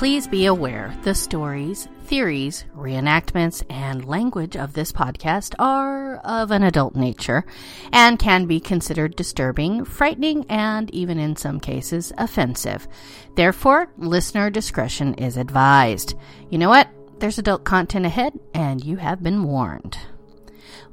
Please 0.00 0.26
be 0.26 0.46
aware 0.46 0.96
the 1.02 1.14
stories, 1.14 1.86
theories, 2.04 2.64
reenactments, 2.74 3.62
and 3.68 4.02
language 4.06 4.56
of 4.56 4.72
this 4.72 4.92
podcast 4.92 5.54
are 5.58 6.16
of 6.24 6.50
an 6.52 6.62
adult 6.62 6.96
nature 6.96 7.44
and 7.92 8.18
can 8.18 8.46
be 8.46 8.60
considered 8.60 9.14
disturbing, 9.14 9.84
frightening, 9.84 10.46
and 10.48 10.88
even 10.94 11.18
in 11.18 11.36
some 11.36 11.60
cases 11.60 12.14
offensive. 12.16 12.88
Therefore, 13.34 13.92
listener 13.98 14.48
discretion 14.48 15.12
is 15.16 15.36
advised. 15.36 16.14
You 16.48 16.56
know 16.56 16.70
what? 16.70 16.88
There's 17.18 17.36
adult 17.36 17.64
content 17.64 18.06
ahead, 18.06 18.32
and 18.54 18.82
you 18.82 18.96
have 18.96 19.22
been 19.22 19.44
warned. 19.44 19.98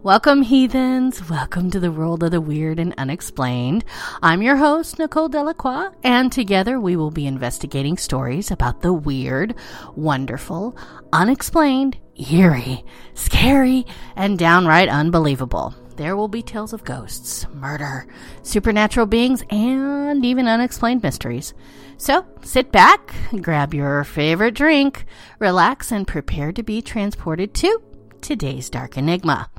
Welcome, 0.04 0.42
heathens. 0.44 1.30
Welcome 1.30 1.72
to 1.72 1.80
the 1.80 1.92
world 1.92 2.24
of 2.24 2.32
the 2.32 2.40
weird 2.40 2.80
and 2.80 2.94
unexplained. 2.98 3.84
I'm 4.22 4.42
your 4.42 4.56
host, 4.56 5.00
Nicole 5.00 5.30
Delacroix, 5.30 5.90
and 6.04 6.32
together 6.32 6.80
we 6.80 6.96
will 6.96 7.12
be 7.12 7.28
investigating 7.28 7.98
stories 7.98 8.52
about 8.52 8.82
the 8.82 8.94
weird, 8.94 9.56
wonderful, 9.96 10.78
unexplained, 11.12 11.98
eerie, 12.32 12.86
scary, 13.14 13.86
and 14.16 14.40
downright 14.40 14.90
unbelievable. 14.90 15.76
There 15.98 16.16
will 16.16 16.28
be 16.28 16.44
tales 16.44 16.74
of 16.74 16.84
ghosts, 16.84 17.48
murder, 17.54 18.08
supernatural 18.44 19.08
beings, 19.08 19.44
and 19.50 20.24
even 20.24 20.48
unexplained 20.48 21.02
mysteries. 21.02 21.54
So 21.98 22.26
sit 22.44 22.72
back, 22.72 23.16
grab 23.42 23.74
your 23.74 24.04
favorite 24.04 24.54
drink, 24.54 25.06
relax, 25.40 25.92
and 25.92 26.08
prepare 26.08 26.52
to 26.52 26.62
be 26.62 26.84
transported 26.84 27.56
to 27.56 27.82
today's 28.22 28.70
Dark 28.70 28.98
Enigma. 28.98 29.50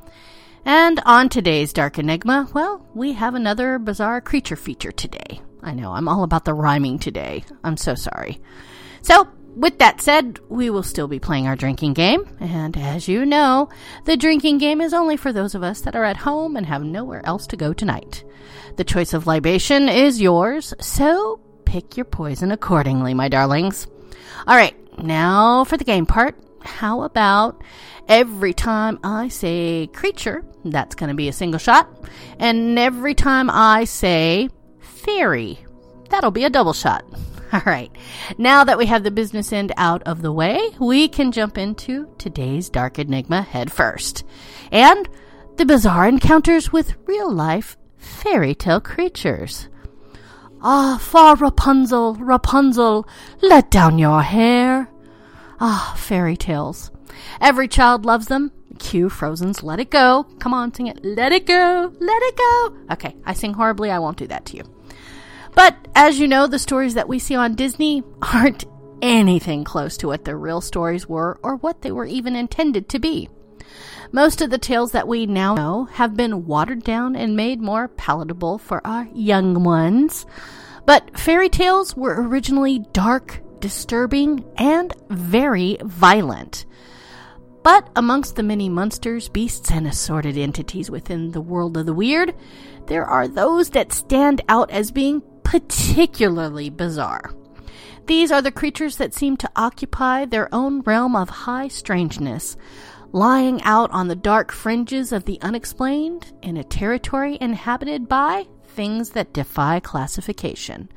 And 0.65 0.99
on 1.05 1.29
today's 1.29 1.73
Dark 1.73 1.97
Enigma, 1.97 2.49
well, 2.53 2.87
we 2.93 3.13
have 3.13 3.35
another 3.35 3.79
bizarre 3.79 4.21
creature 4.21 4.55
feature 4.55 4.91
today. 4.91 5.41
I 5.61 5.73
know, 5.73 5.91
I'm 5.91 6.07
all 6.07 6.23
about 6.23 6.45
the 6.45 6.53
rhyming 6.53 6.99
today. 6.99 7.43
I'm 7.63 7.77
so 7.77 7.95
sorry. 7.95 8.41
So, 9.01 9.27
with 9.55 9.79
that 9.79 9.99
said, 9.99 10.39
we 10.47 10.69
will 10.69 10.83
still 10.83 11.07
be 11.07 11.19
playing 11.19 11.47
our 11.47 11.55
drinking 11.55 11.93
game. 11.93 12.23
And 12.39 12.77
as 12.77 13.07
you 13.07 13.25
know, 13.25 13.69
the 14.05 14.15
drinking 14.15 14.59
game 14.59 14.79
is 14.79 14.93
only 14.93 15.17
for 15.17 15.33
those 15.33 15.55
of 15.55 15.63
us 15.63 15.81
that 15.81 15.95
are 15.95 16.03
at 16.03 16.17
home 16.17 16.55
and 16.55 16.65
have 16.65 16.83
nowhere 16.83 17.25
else 17.25 17.47
to 17.47 17.57
go 17.57 17.73
tonight. 17.73 18.23
The 18.77 18.83
choice 18.83 19.13
of 19.13 19.27
libation 19.27 19.89
is 19.89 20.21
yours, 20.21 20.73
so 20.79 21.41
pick 21.65 21.97
your 21.97 22.05
poison 22.05 22.51
accordingly, 22.51 23.13
my 23.13 23.27
darlings. 23.27 23.87
All 24.47 24.55
right, 24.55 24.75
now 25.03 25.63
for 25.63 25.77
the 25.77 25.83
game 25.83 26.05
part. 26.05 26.35
How 26.61 27.03
about 27.03 27.61
every 28.07 28.53
time 28.53 28.99
I 29.03 29.27
say 29.27 29.87
creature, 29.93 30.43
that's 30.65 30.95
going 30.95 31.09
to 31.09 31.15
be 31.15 31.27
a 31.27 31.33
single 31.33 31.59
shot. 31.59 31.89
And 32.39 32.77
every 32.77 33.13
time 33.15 33.49
I 33.49 33.85
say 33.85 34.49
fairy, 34.79 35.59
that'll 36.09 36.31
be 36.31 36.43
a 36.45 36.49
double 36.49 36.73
shot. 36.73 37.03
All 37.53 37.61
right. 37.65 37.91
Now 38.37 38.63
that 38.63 38.77
we 38.77 38.85
have 38.87 39.03
the 39.03 39.11
business 39.11 39.51
end 39.51 39.71
out 39.77 40.03
of 40.03 40.21
the 40.21 40.31
way, 40.31 40.59
we 40.79 41.07
can 41.07 41.31
jump 41.31 41.57
into 41.57 42.13
today's 42.17 42.69
Dark 42.69 42.99
Enigma 42.99 43.41
head 43.41 43.71
first. 43.71 44.23
And 44.71 45.09
the 45.57 45.65
bizarre 45.65 46.07
encounters 46.07 46.71
with 46.71 46.95
real 47.05 47.31
life 47.31 47.75
fairy 47.97 48.55
tale 48.55 48.79
creatures. 48.79 49.67
Ah, 50.61 50.97
far 51.01 51.35
Rapunzel, 51.35 52.15
Rapunzel, 52.15 53.07
let 53.41 53.71
down 53.71 53.97
your 53.97 54.21
hair. 54.21 54.89
Ah, 55.59 55.93
fairy 55.97 56.37
tales. 56.37 56.91
Every 57.41 57.67
child 57.67 58.05
loves 58.05 58.27
them. 58.27 58.51
Cue 58.77 59.09
Frozen's 59.09 59.61
Let 59.61 59.79
It 59.79 59.89
Go. 59.89 60.23
Come 60.39 60.53
on, 60.53 60.73
sing 60.73 60.87
it. 60.87 61.03
Let 61.03 61.31
it 61.33 61.45
go. 61.45 61.93
Let 61.99 62.21
it 62.23 62.37
go. 62.37 62.77
Okay, 62.91 63.15
I 63.25 63.33
sing 63.33 63.53
horribly. 63.53 63.91
I 63.91 63.99
won't 63.99 64.17
do 64.17 64.27
that 64.27 64.45
to 64.47 64.57
you. 64.57 64.63
But 65.55 65.75
as 65.95 66.19
you 66.19 66.27
know, 66.27 66.47
the 66.47 66.59
stories 66.59 66.93
that 66.93 67.09
we 67.09 67.19
see 67.19 67.35
on 67.35 67.55
Disney 67.55 68.03
aren't 68.21 68.65
anything 69.01 69.63
close 69.63 69.97
to 69.97 70.07
what 70.07 70.25
the 70.25 70.35
real 70.35 70.61
stories 70.61 71.07
were 71.07 71.39
or 71.43 71.57
what 71.57 71.81
they 71.81 71.91
were 71.91 72.05
even 72.05 72.35
intended 72.35 72.87
to 72.89 72.99
be. 72.99 73.29
Most 74.11 74.41
of 74.41 74.49
the 74.49 74.57
tales 74.57 74.93
that 74.93 75.07
we 75.07 75.25
now 75.25 75.55
know 75.55 75.85
have 75.85 76.15
been 76.15 76.45
watered 76.45 76.83
down 76.83 77.15
and 77.15 77.35
made 77.35 77.61
more 77.61 77.87
palatable 77.89 78.57
for 78.57 78.85
our 78.85 79.07
young 79.13 79.63
ones. 79.63 80.25
But 80.85 81.19
fairy 81.19 81.49
tales 81.49 81.95
were 81.95 82.27
originally 82.27 82.79
dark, 82.93 83.41
disturbing, 83.59 84.45
and 84.57 84.93
very 85.09 85.77
violent. 85.81 86.65
But 87.63 87.89
amongst 87.95 88.35
the 88.35 88.43
many 88.43 88.69
monsters, 88.69 89.29
beasts, 89.29 89.71
and 89.71 89.85
assorted 89.85 90.37
entities 90.37 90.89
within 90.89 91.31
the 91.31 91.41
world 91.41 91.77
of 91.77 91.85
the 91.85 91.93
weird, 91.93 92.33
there 92.87 93.05
are 93.05 93.27
those 93.27 93.71
that 93.71 93.91
stand 93.91 94.41
out 94.47 94.71
as 94.71 94.91
being 94.91 95.21
particularly 95.43 96.69
bizarre. 96.69 97.31
These 98.05 98.31
are 98.31 98.41
the 98.41 98.51
creatures 98.51 98.97
that 98.97 99.13
seem 99.13 99.37
to 99.37 99.51
occupy 99.55 100.25
their 100.25 100.53
own 100.53 100.81
realm 100.81 101.15
of 101.15 101.29
high 101.29 101.67
strangeness, 101.67 102.57
lying 103.11 103.61
out 103.63 103.91
on 103.91 104.07
the 104.07 104.15
dark 104.15 104.51
fringes 104.51 105.11
of 105.11 105.25
the 105.25 105.39
unexplained 105.41 106.31
in 106.41 106.57
a 106.57 106.63
territory 106.63 107.37
inhabited 107.41 108.07
by 108.07 108.47
things 108.63 109.11
that 109.11 109.33
defy 109.33 109.79
classification. 109.79 110.89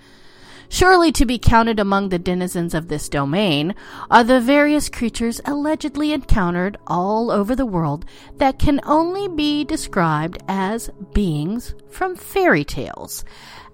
Surely 0.72 1.12
to 1.12 1.26
be 1.26 1.38
counted 1.38 1.78
among 1.78 2.08
the 2.08 2.18
denizens 2.18 2.72
of 2.72 2.88
this 2.88 3.10
domain 3.10 3.74
are 4.10 4.24
the 4.24 4.40
various 4.40 4.88
creatures 4.88 5.38
allegedly 5.44 6.14
encountered 6.14 6.78
all 6.86 7.30
over 7.30 7.54
the 7.54 7.66
world 7.66 8.06
that 8.38 8.58
can 8.58 8.80
only 8.84 9.28
be 9.28 9.64
described 9.64 10.42
as 10.48 10.88
beings 11.12 11.74
from 11.90 12.16
fairy 12.16 12.64
tales, 12.64 13.22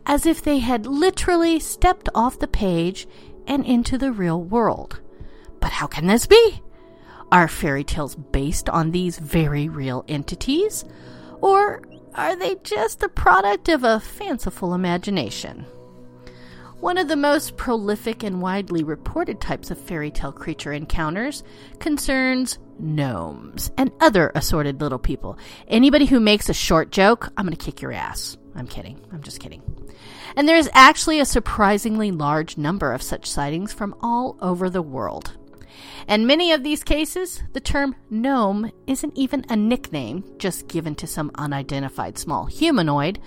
as 0.07 0.27
if 0.27 0.43
they 0.43 0.59
had 0.59 0.89
literally 0.89 1.61
stepped 1.61 2.09
off 2.17 2.41
the 2.41 2.49
page 2.49 3.07
and 3.47 3.65
into 3.65 3.97
the 3.97 4.11
real 4.11 4.43
world. 4.43 4.99
But 5.61 5.71
how 5.71 5.87
can 5.87 6.09
this 6.09 6.27
be? 6.27 6.61
Are 7.31 7.47
fairy 7.47 7.85
tales 7.85 8.17
based 8.17 8.69
on 8.69 8.91
these 8.91 9.21
very 9.21 9.69
real 9.69 10.05
entities? 10.09 10.85
Or 11.41 11.81
are 12.17 12.35
they 12.35 12.57
just 12.65 12.99
the 12.99 13.09
product 13.09 13.69
of 13.69 13.85
a 13.85 14.01
fanciful 14.01 14.75
imagination? 14.75 15.65
One 16.81 16.97
of 16.97 17.09
the 17.09 17.17
most 17.17 17.57
prolific 17.57 18.23
and 18.23 18.41
widely 18.41 18.85
reported 18.85 19.41
types 19.41 19.73
of 19.73 19.81
fairy 19.81 20.13
tale 20.13 20.31
creature 20.31 20.73
encounters 20.73 21.43
concerns 21.81 22.61
gnomes 22.79 23.73
and 23.77 23.91
other 23.99 24.31
assorted 24.37 24.81
little 24.81 25.01
people. 25.01 25.37
Anybody 25.67 26.07
who 26.07 26.21
makes 26.21 26.49
a 26.49 26.55
short 26.55 26.93
joke, 26.93 27.33
I'm 27.37 27.47
going 27.47 27.57
to 27.57 27.65
kick 27.65 27.83
your 27.83 27.91
ass. 27.91 28.37
I'm 28.55 28.69
kidding. 28.69 29.05
I'm 29.13 29.23
just 29.23 29.41
kidding. 29.41 29.61
And 30.37 30.49
there 30.49 30.57
is 30.57 30.71
actually 30.73 31.19
a 31.19 31.25
surprisingly 31.25 32.13
large 32.13 32.57
number 32.57 32.93
of 32.93 33.03
such 33.03 33.29
sightings 33.29 33.73
from 33.73 33.97
all 34.01 34.37
over 34.41 34.71
the 34.71 34.81
world. 34.81 35.37
In 36.09 36.27
many 36.27 36.53
of 36.53 36.63
these 36.63 36.83
cases, 36.83 37.43
the 37.53 37.61
term 37.61 37.95
gnome 38.11 38.73
isn't 38.87 39.17
even 39.17 39.45
a 39.49 39.57
nickname 39.57 40.25
just 40.39 40.69
given 40.69 40.95
to 40.97 41.07
some 41.07 41.31
unidentified 41.35 42.19
small 42.19 42.47
humanoid, 42.47 43.19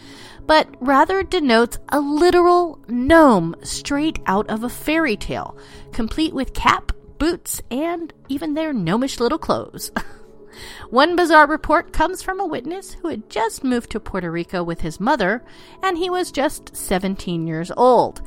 but 0.45 0.67
rather 0.79 1.23
denotes 1.23 1.77
a 1.89 1.99
literal 1.99 2.83
gnome 2.87 3.55
straight 3.63 4.19
out 4.25 4.49
of 4.49 4.63
a 4.63 4.69
fairy 4.69 5.15
tale, 5.15 5.57
complete 5.91 6.33
with 6.33 6.53
cap, 6.53 6.91
boots, 7.17 7.61
and 7.69 8.13
even 8.29 8.53
their 8.53 8.73
gnomish 8.73 9.19
little 9.19 9.39
clothes. 9.39 9.91
One 10.89 11.15
bizarre 11.15 11.47
report 11.47 11.93
comes 11.93 12.21
from 12.21 12.39
a 12.39 12.45
witness 12.45 12.93
who 12.93 13.07
had 13.07 13.29
just 13.29 13.63
moved 13.63 13.91
to 13.91 13.99
Puerto 13.99 14.29
Rico 14.29 14.63
with 14.63 14.81
his 14.81 14.99
mother, 14.99 15.43
and 15.81 15.97
he 15.97 16.09
was 16.09 16.31
just 16.31 16.75
17 16.75 17.47
years 17.47 17.71
old. 17.77 18.21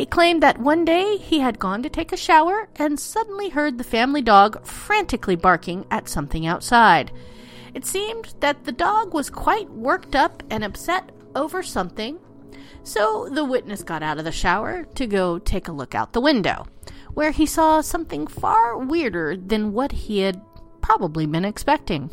He 0.00 0.06
claimed 0.06 0.42
that 0.42 0.56
one 0.56 0.86
day 0.86 1.18
he 1.18 1.40
had 1.40 1.58
gone 1.58 1.82
to 1.82 1.90
take 1.90 2.10
a 2.10 2.16
shower 2.16 2.70
and 2.76 2.98
suddenly 2.98 3.50
heard 3.50 3.76
the 3.76 3.84
family 3.84 4.22
dog 4.22 4.64
frantically 4.64 5.36
barking 5.36 5.84
at 5.90 6.08
something 6.08 6.46
outside. 6.46 7.12
It 7.74 7.84
seemed 7.84 8.32
that 8.40 8.64
the 8.64 8.72
dog 8.72 9.12
was 9.12 9.28
quite 9.28 9.68
worked 9.68 10.16
up 10.16 10.42
and 10.48 10.64
upset 10.64 11.12
over 11.36 11.62
something, 11.62 12.18
so 12.82 13.28
the 13.30 13.44
witness 13.44 13.82
got 13.82 14.02
out 14.02 14.16
of 14.16 14.24
the 14.24 14.32
shower 14.32 14.84
to 14.84 15.06
go 15.06 15.38
take 15.38 15.68
a 15.68 15.72
look 15.72 15.94
out 15.94 16.14
the 16.14 16.20
window, 16.22 16.66
where 17.12 17.32
he 17.32 17.44
saw 17.44 17.82
something 17.82 18.26
far 18.26 18.78
weirder 18.78 19.36
than 19.36 19.74
what 19.74 19.92
he 19.92 20.20
had 20.20 20.40
probably 20.80 21.26
been 21.26 21.44
expecting. 21.44 22.08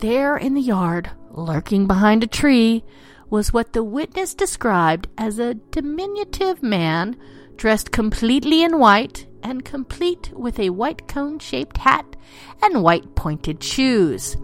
There 0.00 0.36
in 0.36 0.52
the 0.52 0.60
yard, 0.60 1.10
lurking 1.30 1.86
behind 1.86 2.22
a 2.22 2.26
tree, 2.26 2.84
was 3.32 3.50
what 3.50 3.72
the 3.72 3.82
witness 3.82 4.34
described 4.34 5.08
as 5.16 5.38
a 5.38 5.54
diminutive 5.54 6.62
man 6.62 7.16
dressed 7.56 7.90
completely 7.90 8.62
in 8.62 8.78
white 8.78 9.26
and 9.42 9.64
complete 9.64 10.30
with 10.34 10.60
a 10.60 10.68
white 10.68 11.08
cone 11.08 11.38
shaped 11.38 11.78
hat 11.78 12.14
and 12.62 12.82
white 12.82 13.14
pointed 13.14 13.62
shoes. 13.64 14.36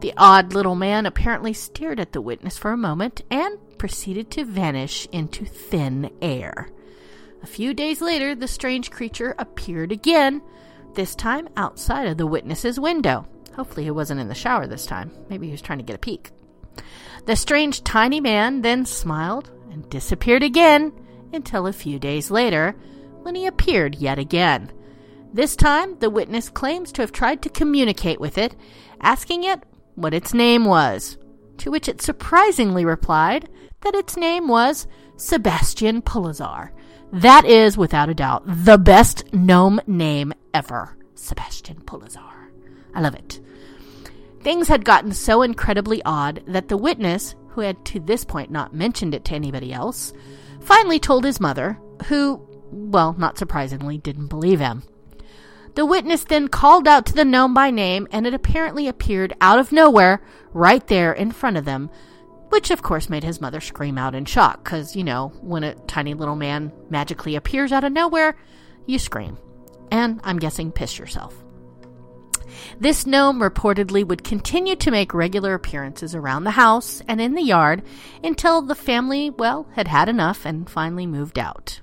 The 0.00 0.12
odd 0.18 0.52
little 0.52 0.74
man 0.74 1.06
apparently 1.06 1.54
stared 1.54 1.98
at 1.98 2.12
the 2.12 2.20
witness 2.20 2.58
for 2.58 2.72
a 2.72 2.76
moment 2.76 3.22
and 3.30 3.58
proceeded 3.78 4.30
to 4.32 4.44
vanish 4.44 5.08
into 5.12 5.46
thin 5.46 6.10
air. 6.20 6.68
A 7.42 7.46
few 7.46 7.72
days 7.72 8.02
later, 8.02 8.34
the 8.34 8.48
strange 8.48 8.90
creature 8.90 9.34
appeared 9.38 9.92
again, 9.92 10.42
this 10.94 11.14
time 11.14 11.48
outside 11.56 12.06
of 12.06 12.18
the 12.18 12.26
witness's 12.26 12.78
window. 12.78 13.26
Hopefully, 13.56 13.84
he 13.84 13.90
wasn't 13.90 14.20
in 14.20 14.28
the 14.28 14.34
shower 14.34 14.66
this 14.66 14.84
time. 14.84 15.10
Maybe 15.30 15.46
he 15.46 15.52
was 15.52 15.62
trying 15.62 15.78
to 15.78 15.84
get 15.84 15.96
a 15.96 15.98
peek. 15.98 16.32
The 17.26 17.36
strange 17.36 17.84
tiny 17.84 18.20
man 18.20 18.62
then 18.62 18.86
smiled 18.86 19.50
and 19.70 19.88
disappeared 19.88 20.42
again 20.42 20.92
until 21.32 21.66
a 21.66 21.72
few 21.72 21.98
days 21.98 22.30
later, 22.30 22.74
when 23.22 23.34
he 23.34 23.46
appeared 23.46 23.96
yet 23.96 24.18
again. 24.18 24.72
This 25.32 25.54
time, 25.54 25.98
the 25.98 26.10
witness 26.10 26.48
claims 26.48 26.90
to 26.92 27.02
have 27.02 27.12
tried 27.12 27.42
to 27.42 27.48
communicate 27.48 28.20
with 28.20 28.36
it, 28.36 28.56
asking 29.00 29.44
it 29.44 29.62
what 29.94 30.14
its 30.14 30.34
name 30.34 30.64
was, 30.64 31.18
to 31.58 31.70
which 31.70 31.88
it 31.88 32.02
surprisingly 32.02 32.84
replied 32.84 33.48
that 33.82 33.94
its 33.94 34.16
name 34.16 34.48
was 34.48 34.86
Sebastian 35.16 36.02
Pulazar. 36.02 36.70
That 37.12 37.44
is, 37.44 37.76
without 37.76 38.08
a 38.08 38.14
doubt, 38.14 38.42
the 38.46 38.78
best 38.78 39.32
gnome 39.32 39.80
name 39.86 40.32
ever. 40.54 40.96
Sebastian 41.14 41.82
Pulazar. 41.82 42.50
I 42.94 43.00
love 43.00 43.14
it. 43.14 43.40
Things 44.40 44.68
had 44.68 44.84
gotten 44.84 45.12
so 45.12 45.42
incredibly 45.42 46.02
odd 46.04 46.42
that 46.46 46.68
the 46.68 46.76
witness, 46.76 47.34
who 47.50 47.60
had 47.60 47.84
to 47.86 48.00
this 48.00 48.24
point 48.24 48.50
not 48.50 48.74
mentioned 48.74 49.14
it 49.14 49.24
to 49.26 49.34
anybody 49.34 49.72
else, 49.72 50.12
finally 50.60 50.98
told 50.98 51.24
his 51.24 51.40
mother, 51.40 51.78
who, 52.06 52.46
well, 52.70 53.14
not 53.18 53.36
surprisingly, 53.36 53.98
didn't 53.98 54.28
believe 54.28 54.60
him. 54.60 54.82
The 55.74 55.86
witness 55.86 56.24
then 56.24 56.48
called 56.48 56.88
out 56.88 57.06
to 57.06 57.12
the 57.12 57.24
gnome 57.24 57.54
by 57.54 57.70
name, 57.70 58.08
and 58.10 58.26
it 58.26 58.34
apparently 58.34 58.88
appeared 58.88 59.34
out 59.40 59.58
of 59.58 59.72
nowhere 59.72 60.22
right 60.52 60.86
there 60.86 61.12
in 61.12 61.32
front 61.32 61.56
of 61.56 61.64
them, 61.64 61.90
which 62.48 62.70
of 62.70 62.82
course 62.82 63.08
made 63.08 63.22
his 63.22 63.40
mother 63.40 63.60
scream 63.60 63.98
out 63.98 64.14
in 64.14 64.24
shock, 64.24 64.64
because, 64.64 64.96
you 64.96 65.04
know, 65.04 65.28
when 65.40 65.64
a 65.64 65.74
tiny 65.86 66.14
little 66.14 66.34
man 66.34 66.72
magically 66.88 67.36
appears 67.36 67.72
out 67.72 67.84
of 67.84 67.92
nowhere, 67.92 68.36
you 68.86 68.98
scream. 68.98 69.38
And 69.92 70.20
I'm 70.24 70.38
guessing 70.38 70.72
piss 70.72 70.98
yourself. 70.98 71.34
This 72.78 73.06
gnome 73.06 73.40
reportedly 73.40 74.06
would 74.06 74.24
continue 74.24 74.76
to 74.76 74.90
make 74.90 75.14
regular 75.14 75.54
appearances 75.54 76.14
around 76.14 76.44
the 76.44 76.52
house 76.52 77.02
and 77.08 77.20
in 77.20 77.34
the 77.34 77.42
yard 77.42 77.82
until 78.22 78.62
the 78.62 78.74
family, 78.74 79.30
well, 79.30 79.66
had 79.74 79.88
had 79.88 80.08
enough 80.08 80.44
and 80.44 80.68
finally 80.68 81.06
moved 81.06 81.38
out. 81.38 81.80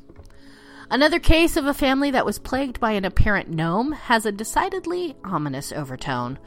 Another 0.90 1.20
case 1.20 1.58
of 1.58 1.66
a 1.66 1.74
family 1.74 2.12
that 2.12 2.26
was 2.26 2.40
plagued 2.40 2.80
by 2.80 2.92
an 2.92 3.04
apparent 3.04 3.50
gnome 3.50 3.92
has 3.92 4.26
a 4.26 4.32
decidedly 4.32 5.18
ominous 5.24 5.74
overtone. 5.74 6.40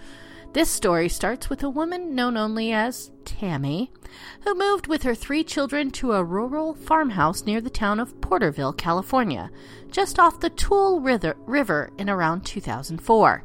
This 0.53 0.69
story 0.69 1.09
starts 1.09 1.49
with 1.49 1.63
a 1.63 1.71
woman 1.71 2.15
known 2.15 2.37
only 2.37 2.73
as 2.73 3.13
Tammy, 3.25 3.93
who 4.41 4.55
moved 4.55 4.89
with 4.89 5.05
her 5.05 5.15
three 5.15 5.45
children 5.45 5.93
to 5.93 6.13
a 6.13 6.25
rural 6.25 6.75
farmhouse 6.75 7.45
near 7.45 7.61
the 7.61 7.71
town 7.71 8.01
of 8.01 8.21
Porterville, 8.21 8.73
California, 8.73 9.51
just 9.93 10.19
off 10.19 10.41
the 10.41 10.51
Tule 10.51 11.01
River 11.01 11.91
in 11.99 12.11
around 12.11 12.45
2004. 12.45 13.45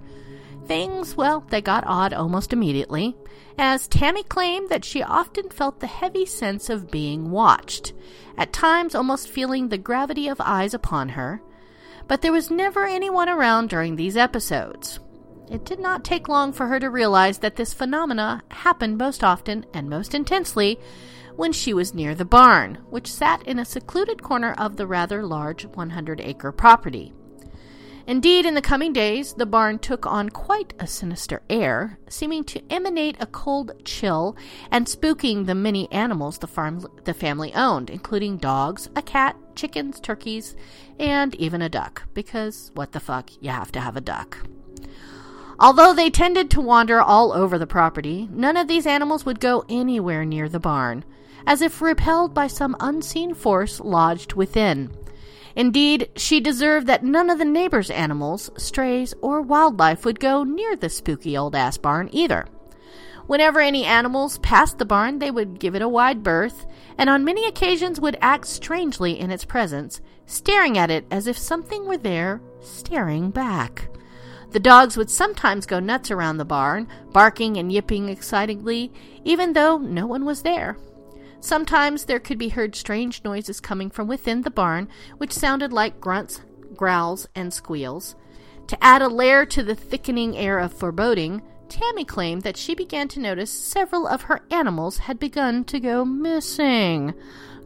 Things, 0.68 1.16
well, 1.16 1.46
they 1.50 1.62
got 1.62 1.84
odd 1.86 2.12
almost 2.14 2.52
immediately, 2.52 3.16
as 3.58 3.88
Tammy 3.88 4.24
claimed 4.24 4.70
that 4.70 4.84
she 4.84 5.04
often 5.04 5.50
felt 5.50 5.80
the 5.80 5.88
heavy 5.88 6.26
sense 6.26 6.70
of 6.70 6.90
being 6.90 7.30
watched, 7.30 7.94
at 8.38 8.52
times 8.52 8.96
almost 8.96 9.30
feeling 9.30 9.70
the 9.70 9.78
gravity 9.78 10.28
of 10.28 10.42
eyes 10.42 10.74
upon 10.74 11.10
her, 11.10 11.42
but 12.08 12.22
there 12.22 12.32
was 12.32 12.50
never 12.50 12.86
anyone 12.86 13.30
around 13.30 13.70
during 13.70 13.96
these 13.96 14.18
episodes. 14.18 15.00
It 15.52 15.64
did 15.64 15.80
not 15.80 16.04
take 16.04 16.28
long 16.28 16.52
for 16.52 16.68
her 16.68 16.80
to 16.80 16.90
realize 16.90 17.38
that 17.40 17.56
this 17.56 17.74
phenomena 17.74 18.42
happened 18.50 18.98
most 18.98 19.24
often 19.24 19.66
and 19.74 19.88
most 19.88 20.16
intensely 20.16 20.80
when 21.36 21.52
she 21.52 21.74
was 21.74 21.94
near 21.94 22.16
the 22.16 22.26
barn, 22.26 22.80
which 22.90 23.12
sat 23.12 23.46
in 23.48 23.60
a 23.60 23.66
secluded 23.66 24.24
corner 24.24 24.54
of 24.54 24.78
the 24.78 24.88
rather 24.88 25.24
large 25.24 25.66
100 25.66 26.22
acre 26.22 26.52
property. 26.52 27.14
Indeed, 28.08 28.46
in 28.46 28.54
the 28.54 28.62
coming 28.62 28.94
days, 28.94 29.34
the 29.34 29.48
barn 29.48 29.80
took 29.80 30.06
on 30.06 30.30
quite 30.30 30.76
a 30.80 30.86
sinister 30.86 31.42
air, 31.50 31.98
seeming 32.08 32.44
to 32.46 32.62
emanate 32.72 33.18
a 33.20 33.26
cold 33.26 33.72
chill 33.84 34.38
and 34.70 34.86
spooking 34.86 35.46
the 35.46 35.56
many 35.56 35.92
animals 35.92 36.38
the 36.38 36.46
farm 36.46 36.86
the 37.06 37.16
family 37.16 37.52
owned, 37.56 37.90
including 37.90 38.38
dogs, 38.38 38.90
a 38.96 39.02
cat, 39.02 39.36
chickens, 39.56 40.00
turkeys, 40.00 40.56
and 41.00 41.34
even 41.36 41.64
a 41.64 41.70
duck, 41.70 42.04
because 42.14 42.70
what 42.76 42.92
the 42.92 43.00
fuck, 43.00 43.32
you 43.42 43.50
have 43.50 43.72
to 43.72 43.80
have 43.80 43.98
a 43.98 44.02
duck. 44.02 44.38
Although 45.58 45.94
they 45.94 46.12
tended 46.12 46.52
to 46.52 46.62
wander 46.62 47.02
all 47.02 47.32
over 47.32 47.58
the 47.58 47.66
property, 47.66 48.30
none 48.32 48.58
of 48.58 48.68
these 48.68 48.86
animals 48.86 49.26
would 49.26 49.40
go 49.40 49.66
anywhere 49.68 50.26
near 50.26 50.48
the 50.48 50.60
barn, 50.60 51.04
as 51.48 51.62
if 51.62 51.82
repelled 51.82 52.36
by 52.36 52.46
some 52.46 52.76
unseen 52.80 53.34
force 53.34 53.80
lodged 53.80 54.34
within. 54.34 54.92
Indeed, 55.56 56.10
she 56.18 56.40
deserved 56.40 56.88
that 56.88 57.04
none 57.04 57.30
of 57.30 57.38
the 57.38 57.46
neighbors' 57.46 57.90
animals, 57.90 58.50
strays, 58.58 59.14
or 59.22 59.42
wildlife 59.42 60.04
would 60.04 60.20
go 60.20 60.44
near 60.44 60.76
the 60.76 60.90
spooky 60.90 61.38
old 61.38 61.56
ass 61.56 61.78
barn 61.78 62.10
either. 62.12 62.46
Whenever 63.28 63.60
any 63.60 63.86
animals 63.86 64.38
passed 64.40 64.78
the 64.78 64.86
barn, 64.86 65.20
they 65.20 65.32
would 65.32 65.60
give 65.60 65.74
it 65.74 65.82
a 65.82 65.90
wide 65.90 66.22
berth, 66.22 66.66
and 66.98 67.10
on 67.10 67.24
many 67.24 67.48
occasions 67.48 68.00
would 68.00 68.18
act 68.22 68.46
strangely 68.46 69.20
in 69.20 69.32
its 69.32 69.46
presence, 69.46 70.02
staring 70.26 70.78
at 70.78 70.92
it 70.92 71.06
as 71.10 71.26
if 71.26 71.38
something 71.38 71.88
were 71.88 71.98
there, 71.98 72.42
staring 72.62 73.32
back. 73.32 73.90
The 74.52 74.60
dogs 74.60 74.96
would 74.96 75.10
sometimes 75.10 75.66
go 75.66 75.80
nuts 75.80 76.12
around 76.12 76.38
the 76.38 76.46
barn, 76.46 76.88
barking 77.12 77.58
and 77.58 77.72
yipping 77.72 78.10
excitedly, 78.10 78.94
even 79.24 79.54
though 79.54 79.78
no 79.78 80.06
one 80.06 80.24
was 80.24 80.44
there. 80.44 80.78
Sometimes 81.46 82.06
there 82.06 82.20
could 82.20 82.40
be 82.40 82.50
heard 82.50 82.76
strange 82.76 83.24
noises 83.24 83.60
coming 83.60 83.92
from 83.92 84.08
within 84.08 84.42
the 84.42 84.50
barn, 84.50 84.88
which 85.20 85.32
sounded 85.32 85.72
like 85.72 86.02
grunts, 86.02 86.42
growls, 86.76 87.28
and 87.36 87.54
squeals. 87.54 88.16
To 88.66 88.84
add 88.84 89.04
a 89.04 89.08
layer 89.08 89.46
to 89.46 89.62
the 89.62 89.76
thickening 89.76 90.36
air 90.36 90.58
of 90.58 90.74
foreboding, 90.74 91.44
Tammy 91.70 92.04
claimed 92.04 92.42
that 92.42 92.58
she 92.58 92.74
began 92.74 93.08
to 93.10 93.20
notice 93.20 93.52
several 93.52 94.08
of 94.08 94.24
her 94.24 94.42
animals 94.50 94.98
had 94.98 95.20
begun 95.20 95.64
to 95.66 95.80
go 95.80 96.04
missing, 96.04 97.14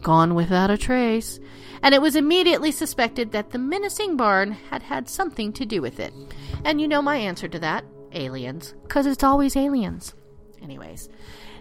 gone 0.01 0.35
without 0.35 0.69
a 0.69 0.77
trace, 0.77 1.39
and 1.81 1.95
it 1.95 2.01
was 2.01 2.17
immediately 2.17 2.71
suspected 2.71 3.31
that 3.31 3.51
the 3.51 3.57
menacing 3.57 4.17
barn 4.17 4.57
had 4.71 4.83
had 4.83 5.07
something 5.07 5.53
to 5.53 5.65
do 5.65 5.81
with 5.81 6.01
it. 6.01 6.13
And 6.65 6.81
you 6.81 6.87
know 6.89 7.01
my 7.01 7.15
answer 7.15 7.47
to 7.47 7.59
that 7.59 7.85
aliens, 8.11 8.73
because 8.83 9.05
it's 9.05 9.23
always 9.23 9.55
aliens. 9.55 10.15
Anyways, 10.61 11.07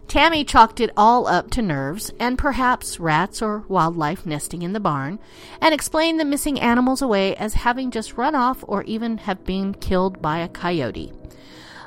Tammy 0.08 0.42
chalked 0.42 0.80
it 0.80 0.90
all 0.96 1.26
up 1.26 1.50
to 1.50 1.60
nerves 1.60 2.10
and 2.18 2.38
perhaps 2.38 2.98
rats 2.98 3.42
or 3.42 3.58
wildlife 3.68 4.24
nesting 4.24 4.62
in 4.62 4.72
the 4.72 4.80
barn, 4.80 5.18
and 5.60 5.74
explained 5.74 6.18
the 6.18 6.24
missing 6.24 6.58
animals 6.58 7.02
away 7.02 7.36
as 7.36 7.52
having 7.52 7.90
just 7.90 8.16
run 8.16 8.34
off 8.34 8.64
or 8.66 8.82
even 8.84 9.18
have 9.18 9.44
been 9.44 9.74
killed 9.74 10.22
by 10.22 10.38
a 10.38 10.48
coyote. 10.48 11.12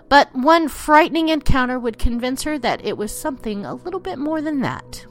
But 0.08 0.36
one 0.36 0.68
frightening 0.68 1.30
encounter 1.30 1.80
would 1.80 1.98
convince 1.98 2.44
her 2.44 2.60
that 2.60 2.86
it 2.86 2.96
was 2.96 3.12
something 3.18 3.66
a 3.66 3.74
little 3.74 4.00
bit 4.00 4.20
more 4.20 4.40
than 4.40 4.62
that. 4.62 5.08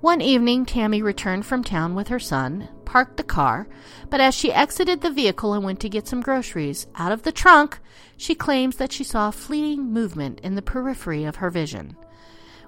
One 0.00 0.20
evening, 0.20 0.66
Tammy 0.66 1.02
returned 1.02 1.46
from 1.46 1.64
town 1.64 1.96
with 1.96 2.08
her 2.08 2.20
son, 2.20 2.68
parked 2.84 3.16
the 3.16 3.24
car, 3.24 3.66
but 4.08 4.20
as 4.20 4.34
she 4.34 4.52
exited 4.52 5.00
the 5.00 5.10
vehicle 5.10 5.52
and 5.52 5.64
went 5.64 5.80
to 5.80 5.88
get 5.88 6.06
some 6.06 6.20
groceries, 6.20 6.86
out 6.94 7.10
of 7.10 7.22
the 7.22 7.32
trunk, 7.32 7.80
she 8.16 8.36
claims 8.36 8.76
that 8.76 8.92
she 8.92 9.02
saw 9.02 9.28
a 9.28 9.32
fleeting 9.32 9.92
movement 9.92 10.38
in 10.40 10.54
the 10.54 10.62
periphery 10.62 11.24
of 11.24 11.36
her 11.36 11.50
vision. 11.50 11.96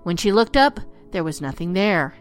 When 0.06 0.16
she 0.16 0.30
looked 0.30 0.56
up, 0.56 0.78
there 1.10 1.24
was 1.24 1.40
nothing 1.40 1.72
there, 1.72 2.14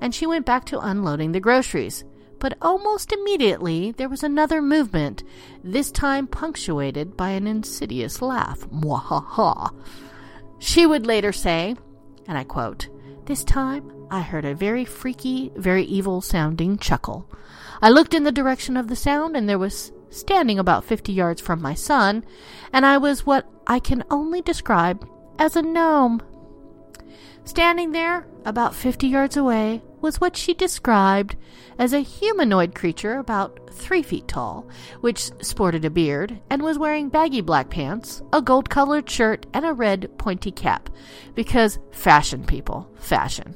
and 0.00 0.14
she 0.14 0.28
went 0.28 0.46
back 0.46 0.64
to 0.66 0.78
unloading 0.78 1.32
the 1.32 1.40
groceries. 1.40 2.04
But 2.38 2.56
almost 2.62 3.12
immediately 3.12 3.90
there 3.90 4.08
was 4.08 4.22
another 4.22 4.62
movement, 4.62 5.24
this 5.64 5.90
time 5.90 6.28
punctuated 6.28 7.16
by 7.16 7.30
an 7.30 7.48
insidious 7.48 8.22
laugh. 8.22 8.60
Mwahaha. 8.70 9.74
She 10.60 10.86
would 10.86 11.04
later 11.04 11.32
say, 11.32 11.74
and 12.28 12.38
I 12.38 12.44
quote, 12.44 12.88
This 13.26 13.42
time 13.42 13.90
I 14.08 14.20
heard 14.20 14.44
a 14.44 14.54
very 14.54 14.84
freaky, 14.84 15.50
very 15.56 15.82
evil 15.82 16.20
sounding 16.20 16.78
chuckle. 16.78 17.28
I 17.82 17.90
looked 17.90 18.14
in 18.14 18.22
the 18.22 18.30
direction 18.30 18.76
of 18.76 18.86
the 18.86 18.94
sound, 18.94 19.36
and 19.36 19.48
there 19.48 19.58
was 19.58 19.90
standing 20.10 20.60
about 20.60 20.84
fifty 20.84 21.12
yards 21.12 21.40
from 21.40 21.60
my 21.60 21.74
son, 21.74 22.24
and 22.72 22.86
I 22.86 22.98
was 22.98 23.26
what 23.26 23.50
I 23.66 23.80
can 23.80 24.04
only 24.12 24.42
describe 24.42 25.04
as 25.40 25.56
a 25.56 25.62
gnome. 25.62 26.22
Standing 27.44 27.92
there, 27.92 28.26
about 28.44 28.74
fifty 28.74 29.08
yards 29.08 29.36
away, 29.36 29.82
was 30.00 30.20
what 30.20 30.36
she 30.36 30.54
described 30.54 31.36
as 31.78 31.92
a 31.92 32.00
humanoid 32.00 32.74
creature 32.74 33.18
about 33.18 33.70
three 33.72 34.02
feet 34.02 34.28
tall, 34.28 34.68
which 35.00 35.30
sported 35.42 35.84
a 35.84 35.90
beard 35.90 36.40
and 36.50 36.62
was 36.62 36.78
wearing 36.78 37.08
baggy 37.08 37.40
black 37.40 37.70
pants, 37.70 38.22
a 38.32 38.40
gold 38.40 38.70
colored 38.70 39.08
shirt, 39.08 39.46
and 39.52 39.64
a 39.64 39.72
red 39.72 40.08
pointy 40.18 40.52
cap. 40.52 40.88
Because 41.34 41.78
fashion, 41.90 42.44
people, 42.44 42.88
fashion. 42.96 43.54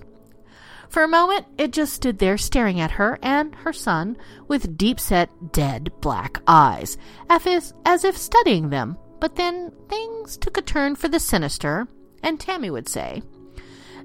For 0.88 1.02
a 1.02 1.08
moment, 1.08 1.46
it 1.58 1.72
just 1.72 1.94
stood 1.94 2.18
there 2.18 2.38
staring 2.38 2.80
at 2.80 2.92
her 2.92 3.18
and 3.22 3.54
her 3.56 3.72
son 3.72 4.16
with 4.48 4.78
deep 4.78 4.98
set, 4.98 5.52
dead 5.52 5.90
black 6.00 6.40
eyes, 6.46 6.96
as 7.28 8.04
if, 8.04 8.16
studying 8.16 8.70
them. 8.70 8.96
But 9.20 9.36
then 9.36 9.72
things 9.88 10.36
took 10.36 10.56
a 10.56 10.62
turn 10.62 10.94
for 10.94 11.08
the 11.08 11.20
sinister, 11.20 11.88
and 12.22 12.38
Tammy 12.38 12.70
would 12.70 12.88
say, 12.88 13.22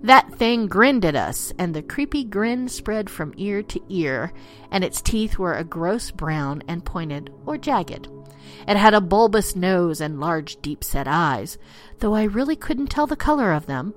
that 0.03 0.33
thing 0.33 0.67
grinned 0.67 1.05
at 1.05 1.15
us, 1.15 1.53
and 1.57 1.73
the 1.73 1.83
creepy 1.83 2.23
grin 2.23 2.67
spread 2.67 3.09
from 3.09 3.33
ear 3.37 3.61
to 3.63 3.81
ear, 3.89 4.33
and 4.71 4.83
its 4.83 5.01
teeth 5.01 5.37
were 5.37 5.53
a 5.53 5.63
gross 5.63 6.11
brown 6.11 6.63
and 6.67 6.83
pointed 6.83 7.31
or 7.45 7.57
jagged. 7.57 8.07
It 8.67 8.77
had 8.77 8.93
a 8.93 9.01
bulbous 9.01 9.55
nose 9.55 10.01
and 10.01 10.19
large, 10.19 10.61
deep 10.61 10.83
set 10.83 11.07
eyes, 11.07 11.57
though 11.99 12.15
I 12.15 12.23
really 12.23 12.55
couldn't 12.55 12.87
tell 12.87 13.07
the 13.07 13.15
color 13.15 13.53
of 13.53 13.67
them. 13.67 13.93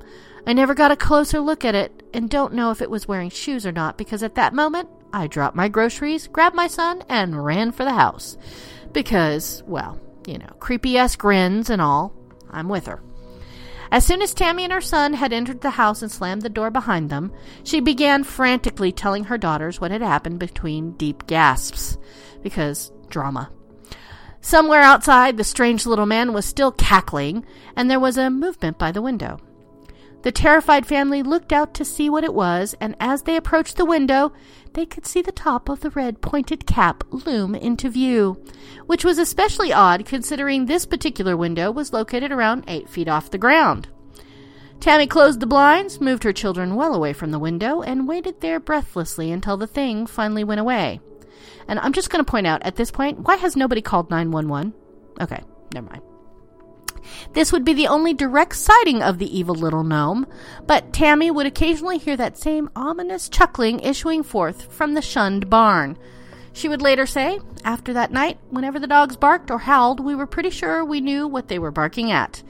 I 0.47 0.53
never 0.53 0.75
got 0.75 0.91
a 0.91 0.97
closer 0.97 1.41
look 1.41 1.65
at 1.65 1.75
it, 1.75 2.03
and 2.13 2.29
don't 2.29 2.53
know 2.53 2.71
if 2.71 2.83
it 2.83 2.91
was 2.91 3.09
wearing 3.09 3.31
shoes 3.31 3.65
or 3.65 3.73
not, 3.73 3.97
because 3.97 4.23
at 4.23 4.35
that 4.35 4.53
moment 4.55 4.89
I 5.13 5.27
dropped 5.27 5.57
my 5.57 5.69
groceries, 5.69 6.29
grabbed 6.29 6.57
my 6.57 6.67
son, 6.67 7.03
and 7.09 7.45
ran 7.45 7.73
for 7.73 7.85
the 7.85 7.95
house. 7.95 8.37
Because, 8.93 9.63
well, 9.67 9.99
you 10.27 10.39
know, 10.39 10.55
creepy 10.61 10.99
ass 10.99 11.17
grins 11.17 11.71
and 11.71 11.81
all, 11.81 12.15
I'm 12.51 12.69
with 12.69 12.87
her. 12.87 13.03
As 13.95 14.05
soon 14.05 14.23
as 14.23 14.35
Tammy 14.35 14.65
and 14.65 14.73
her 14.73 14.81
son 14.81 15.15
had 15.15 15.33
entered 15.33 15.61
the 15.61 15.71
house 15.71 16.03
and 16.03 16.11
slammed 16.11 16.43
the 16.43 16.49
door 16.49 16.69
behind 16.69 17.11
them, 17.11 17.33
she 17.63 17.79
began 17.79 18.25
frantically 18.25 18.91
telling 18.91 19.23
her 19.23 19.39
daughters 19.39 19.81
what 19.81 19.93
had 19.93 20.03
happened 20.03 20.41
between 20.41 20.95
deep 20.95 21.29
gasps. 21.29 21.97
Because 22.43 22.91
drama. 23.09 23.53
Somewhere 24.41 24.81
outside, 24.81 25.37
the 25.37 25.45
strange 25.45 25.87
little 25.87 26.07
man 26.07 26.33
was 26.33 26.45
still 26.45 26.73
cackling, 26.73 27.47
and 27.77 27.89
there 27.89 28.01
was 28.01 28.19
a 28.19 28.31
movement 28.31 28.81
by 28.81 28.91
the 28.91 29.01
window. 29.01 29.39
The 30.23 30.33
terrified 30.33 30.87
family 30.87 31.23
looked 31.23 31.53
out 31.53 31.73
to 31.75 31.85
see 31.85 32.11
what 32.11 32.25
it 32.25 32.35
was, 32.35 32.75
and 32.81 32.97
as 32.99 33.23
they 33.23 33.37
approached 33.37 33.77
the 33.77 33.85
window, 33.85 34.33
they 34.75 34.85
could 34.85 35.07
see 35.07 35.23
the 35.23 35.33
top 35.33 35.69
of 35.69 35.81
the 35.81 35.91
red 35.91 36.21
pointed 36.21 36.67
cap 36.67 37.05
loom 37.11 37.55
into 37.55 37.89
view, 37.89 38.45
which 38.87 39.05
was 39.05 39.19
especially 39.19 39.73
odd 39.73 40.05
considering 40.05 40.67
this 40.67 40.85
particular 40.85 41.37
window 41.37 41.71
was 41.71 41.93
located 41.93 42.31
around 42.31 42.65
eight 42.69 42.89
feet 42.89 43.09
off 43.09 43.31
the 43.31 43.39
ground. 43.39 43.89
Tammy 44.81 45.07
closed 45.07 45.41
the 45.41 45.47
blinds, 45.47 46.01
moved 46.01 46.25
her 46.25 46.33
children 46.33 46.75
well 46.75 46.95
away 46.95 47.13
from 47.13 47.31
the 47.31 47.39
window, 47.39 47.81
and 47.81 48.07
waited 48.07 48.41
there 48.41 48.61
breathlessly 48.61 49.33
until 49.33 49.57
the 49.57 49.67
thing 49.67 50.07
finally 50.07 50.45
went 50.45 50.61
away. 50.61 51.01
And 51.67 51.79
I'm 51.79 51.93
just 51.93 52.11
going 52.11 52.23
to 52.23 52.31
point 52.31 52.47
out 52.47 52.63
at 52.65 52.77
this 52.77 52.91
point, 52.91 53.21
why 53.21 53.37
has 53.37 53.57
nobody 53.57 53.81
called 53.81 54.11
911? 54.11 54.75
Okay, 55.21 55.43
never 55.73 55.89
mind. 55.89 56.03
This 57.33 57.53
would 57.53 57.65
be 57.65 57.75
the 57.75 57.89
only 57.89 58.15
direct 58.15 58.57
sighting 58.57 59.03
of 59.03 59.19
the 59.19 59.37
evil 59.37 59.55
little 59.55 59.85
gnome, 59.85 60.27
but 60.67 60.93
Tammy 60.93 61.31
would 61.31 61.47
occasionally 61.47 61.99
hear 61.99 62.17
that 62.17 62.39
same 62.39 62.71
ominous 62.77 63.29
chuckling 63.29 63.81
issuing 63.81 64.23
forth 64.23 64.73
from 64.73 64.95
the 64.95 65.03
shunned 65.03 65.51
barn. 65.51 65.99
She 66.53 66.69
would 66.69 66.83
later 66.83 67.05
say, 67.05 67.41
after 67.65 67.93
that 67.95 68.13
night, 68.13 68.39
whenever 68.51 68.79
the 68.79 68.87
dogs 68.87 69.17
barked 69.17 69.51
or 69.51 69.59
howled, 69.59 69.99
we 69.99 70.15
were 70.15 70.27
pretty 70.27 70.51
sure 70.51 70.85
we 70.85 71.01
knew 71.01 71.27
what 71.27 71.49
they 71.49 71.59
were 71.59 71.73
barking 71.73 72.13
at. 72.13 72.43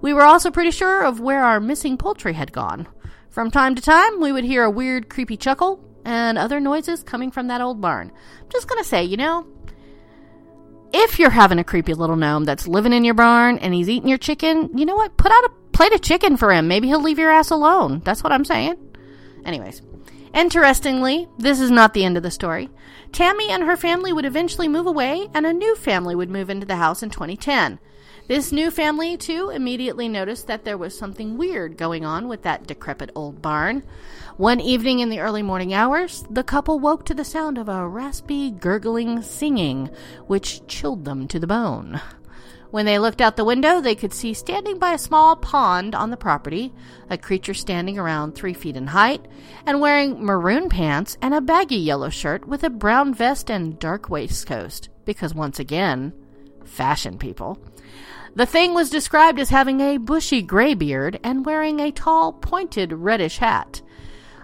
We 0.00 0.14
were 0.14 0.22
also 0.22 0.50
pretty 0.50 0.70
sure 0.70 1.04
of 1.04 1.20
where 1.20 1.44
our 1.44 1.60
missing 1.60 1.98
poultry 1.98 2.32
had 2.32 2.52
gone. 2.52 2.88
From 3.28 3.50
time 3.50 3.74
to 3.74 3.82
time, 3.82 4.20
we 4.20 4.32
would 4.32 4.44
hear 4.44 4.64
a 4.64 4.70
weird, 4.70 5.10
creepy 5.10 5.36
chuckle 5.36 5.84
and 6.04 6.38
other 6.38 6.58
noises 6.58 7.02
coming 7.02 7.30
from 7.30 7.48
that 7.48 7.60
old 7.60 7.80
barn. 7.80 8.10
I'm 8.40 8.48
just 8.48 8.66
gonna 8.66 8.82
say, 8.82 9.04
you 9.04 9.18
know, 9.18 9.46
if 10.92 11.18
you're 11.18 11.30
having 11.30 11.58
a 11.58 11.64
creepy 11.64 11.94
little 11.94 12.16
gnome 12.16 12.44
that's 12.44 12.66
living 12.66 12.92
in 12.92 13.04
your 13.04 13.14
barn 13.14 13.58
and 13.58 13.74
he's 13.74 13.88
eating 13.88 14.08
your 14.08 14.18
chicken, 14.18 14.76
you 14.76 14.86
know 14.86 14.96
what? 14.96 15.16
Put 15.16 15.32
out 15.32 15.44
a 15.44 15.52
plate 15.72 15.92
of 15.92 16.02
chicken 16.02 16.36
for 16.36 16.52
him. 16.52 16.68
Maybe 16.68 16.88
he'll 16.88 17.02
leave 17.02 17.18
your 17.18 17.30
ass 17.30 17.50
alone. 17.50 18.02
That's 18.04 18.22
what 18.22 18.32
I'm 18.32 18.44
saying. 18.44 18.76
Anyways, 19.44 19.82
interestingly, 20.34 21.28
this 21.38 21.60
is 21.60 21.70
not 21.70 21.94
the 21.94 22.04
end 22.04 22.16
of 22.16 22.22
the 22.22 22.30
story. 22.30 22.68
Tammy 23.12 23.50
and 23.50 23.64
her 23.64 23.76
family 23.76 24.12
would 24.12 24.24
eventually 24.24 24.68
move 24.68 24.86
away, 24.86 25.28
and 25.34 25.44
a 25.44 25.52
new 25.52 25.74
family 25.76 26.14
would 26.14 26.30
move 26.30 26.50
into 26.50 26.66
the 26.66 26.76
house 26.76 27.02
in 27.02 27.10
2010. 27.10 27.78
This 28.28 28.52
new 28.52 28.70
family, 28.70 29.16
too, 29.16 29.50
immediately 29.50 30.08
noticed 30.08 30.46
that 30.46 30.64
there 30.64 30.78
was 30.78 30.96
something 30.96 31.36
weird 31.36 31.76
going 31.76 32.04
on 32.04 32.28
with 32.28 32.42
that 32.42 32.66
decrepit 32.66 33.10
old 33.16 33.42
barn. 33.42 33.82
One 34.40 34.58
evening 34.58 35.00
in 35.00 35.10
the 35.10 35.20
early 35.20 35.42
morning 35.42 35.74
hours, 35.74 36.24
the 36.30 36.42
couple 36.42 36.78
woke 36.78 37.04
to 37.04 37.12
the 37.12 37.26
sound 37.26 37.58
of 37.58 37.68
a 37.68 37.86
raspy, 37.86 38.50
gurgling 38.50 39.20
singing, 39.20 39.90
which 40.28 40.66
chilled 40.66 41.04
them 41.04 41.28
to 41.28 41.38
the 41.38 41.46
bone. 41.46 42.00
When 42.70 42.86
they 42.86 42.98
looked 42.98 43.20
out 43.20 43.36
the 43.36 43.44
window, 43.44 43.82
they 43.82 43.94
could 43.94 44.14
see 44.14 44.32
standing 44.32 44.78
by 44.78 44.94
a 44.94 44.98
small 44.98 45.36
pond 45.36 45.94
on 45.94 46.08
the 46.08 46.16
property 46.16 46.72
a 47.10 47.18
creature 47.18 47.52
standing 47.52 47.98
around 47.98 48.32
three 48.34 48.54
feet 48.54 48.76
in 48.78 48.86
height 48.86 49.26
and 49.66 49.78
wearing 49.78 50.24
maroon 50.24 50.70
pants 50.70 51.18
and 51.20 51.34
a 51.34 51.42
baggy 51.42 51.76
yellow 51.76 52.08
shirt 52.08 52.48
with 52.48 52.64
a 52.64 52.70
brown 52.70 53.12
vest 53.12 53.50
and 53.50 53.78
dark 53.78 54.08
waistcoat. 54.08 54.88
Because 55.04 55.34
once 55.34 55.58
again, 55.58 56.14
fashion 56.64 57.18
people. 57.18 57.58
The 58.34 58.46
thing 58.46 58.72
was 58.72 58.88
described 58.88 59.38
as 59.38 59.50
having 59.50 59.82
a 59.82 59.98
bushy 59.98 60.40
gray 60.40 60.72
beard 60.72 61.20
and 61.22 61.44
wearing 61.44 61.78
a 61.78 61.92
tall, 61.92 62.32
pointed 62.32 62.90
reddish 62.94 63.36
hat. 63.36 63.82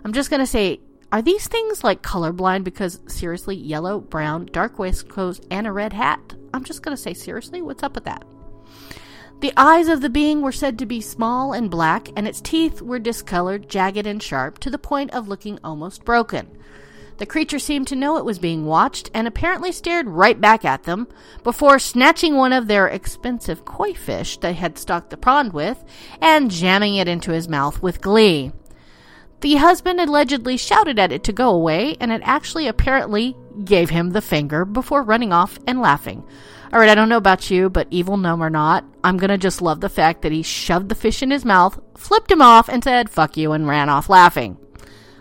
I'm 0.06 0.12
just 0.12 0.30
going 0.30 0.38
to 0.38 0.46
say, 0.46 0.78
are 1.10 1.20
these 1.20 1.48
things 1.48 1.82
like 1.82 2.00
colorblind 2.00 2.62
because 2.62 3.00
seriously, 3.08 3.56
yellow, 3.56 3.98
brown, 3.98 4.46
dark 4.52 4.78
waistcoat, 4.78 5.40
and 5.50 5.66
a 5.66 5.72
red 5.72 5.92
hat? 5.92 6.36
I'm 6.54 6.62
just 6.62 6.82
going 6.82 6.96
to 6.96 7.02
say, 7.02 7.12
seriously, 7.12 7.60
what's 7.60 7.82
up 7.82 7.96
with 7.96 8.04
that? 8.04 8.24
The 9.40 9.52
eyes 9.56 9.88
of 9.88 10.02
the 10.02 10.08
being 10.08 10.42
were 10.42 10.52
said 10.52 10.78
to 10.78 10.86
be 10.86 11.00
small 11.00 11.52
and 11.52 11.68
black, 11.68 12.08
and 12.14 12.28
its 12.28 12.40
teeth 12.40 12.80
were 12.80 13.00
discolored, 13.00 13.68
jagged, 13.68 14.06
and 14.06 14.22
sharp 14.22 14.60
to 14.60 14.70
the 14.70 14.78
point 14.78 15.12
of 15.12 15.26
looking 15.26 15.58
almost 15.64 16.04
broken. 16.04 16.56
The 17.18 17.26
creature 17.26 17.58
seemed 17.58 17.88
to 17.88 17.96
know 17.96 18.16
it 18.16 18.24
was 18.24 18.38
being 18.38 18.64
watched 18.64 19.10
and 19.12 19.26
apparently 19.26 19.72
stared 19.72 20.06
right 20.06 20.40
back 20.40 20.64
at 20.64 20.84
them 20.84 21.08
before 21.42 21.80
snatching 21.80 22.36
one 22.36 22.52
of 22.52 22.68
their 22.68 22.86
expensive 22.86 23.64
koi 23.64 23.92
fish 23.92 24.38
they 24.38 24.52
had 24.52 24.78
stocked 24.78 25.10
the 25.10 25.16
pond 25.16 25.52
with 25.52 25.82
and 26.20 26.48
jamming 26.48 26.94
it 26.94 27.08
into 27.08 27.32
his 27.32 27.48
mouth 27.48 27.82
with 27.82 28.00
glee. 28.00 28.52
The 29.40 29.56
husband 29.56 30.00
allegedly 30.00 30.56
shouted 30.56 30.98
at 30.98 31.12
it 31.12 31.24
to 31.24 31.32
go 31.32 31.50
away, 31.50 31.96
and 32.00 32.10
it 32.10 32.22
actually 32.24 32.66
apparently 32.66 33.36
gave 33.64 33.90
him 33.90 34.10
the 34.10 34.22
finger 34.22 34.64
before 34.64 35.02
running 35.02 35.32
off 35.32 35.58
and 35.66 35.80
laughing. 35.80 36.24
All 36.72 36.80
right, 36.80 36.88
I 36.88 36.94
don't 36.94 37.08
know 37.08 37.16
about 37.16 37.50
you, 37.50 37.70
but 37.70 37.86
evil 37.90 38.16
gnome 38.16 38.42
or 38.42 38.50
not, 38.50 38.84
I'm 39.04 39.18
gonna 39.18 39.38
just 39.38 39.62
love 39.62 39.80
the 39.80 39.88
fact 39.88 40.22
that 40.22 40.32
he 40.32 40.42
shoved 40.42 40.88
the 40.88 40.94
fish 40.94 41.22
in 41.22 41.30
his 41.30 41.44
mouth, 41.44 41.80
flipped 41.96 42.30
him 42.30 42.42
off, 42.42 42.68
and 42.68 42.82
said, 42.82 43.10
fuck 43.10 43.36
you, 43.36 43.52
and 43.52 43.68
ran 43.68 43.88
off 43.88 44.08
laughing. 44.08 44.56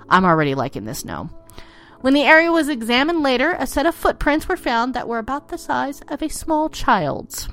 I'm 0.09 0.25
already 0.25 0.55
liking 0.55 0.85
this 0.85 1.05
gnome. 1.05 1.33
When 2.01 2.13
the 2.13 2.23
area 2.23 2.51
was 2.51 2.69
examined 2.69 3.23
later, 3.23 3.55
a 3.57 3.65
set 3.65 3.87
of 3.87 3.95
footprints 3.95 4.47
were 4.47 4.57
found 4.57 4.93
that 4.93 5.07
were 5.07 5.17
about 5.17 5.49
the 5.49 5.57
size 5.57 6.01
of 6.07 6.21
a 6.21 6.29
small 6.29 6.69
child's. 6.69 7.49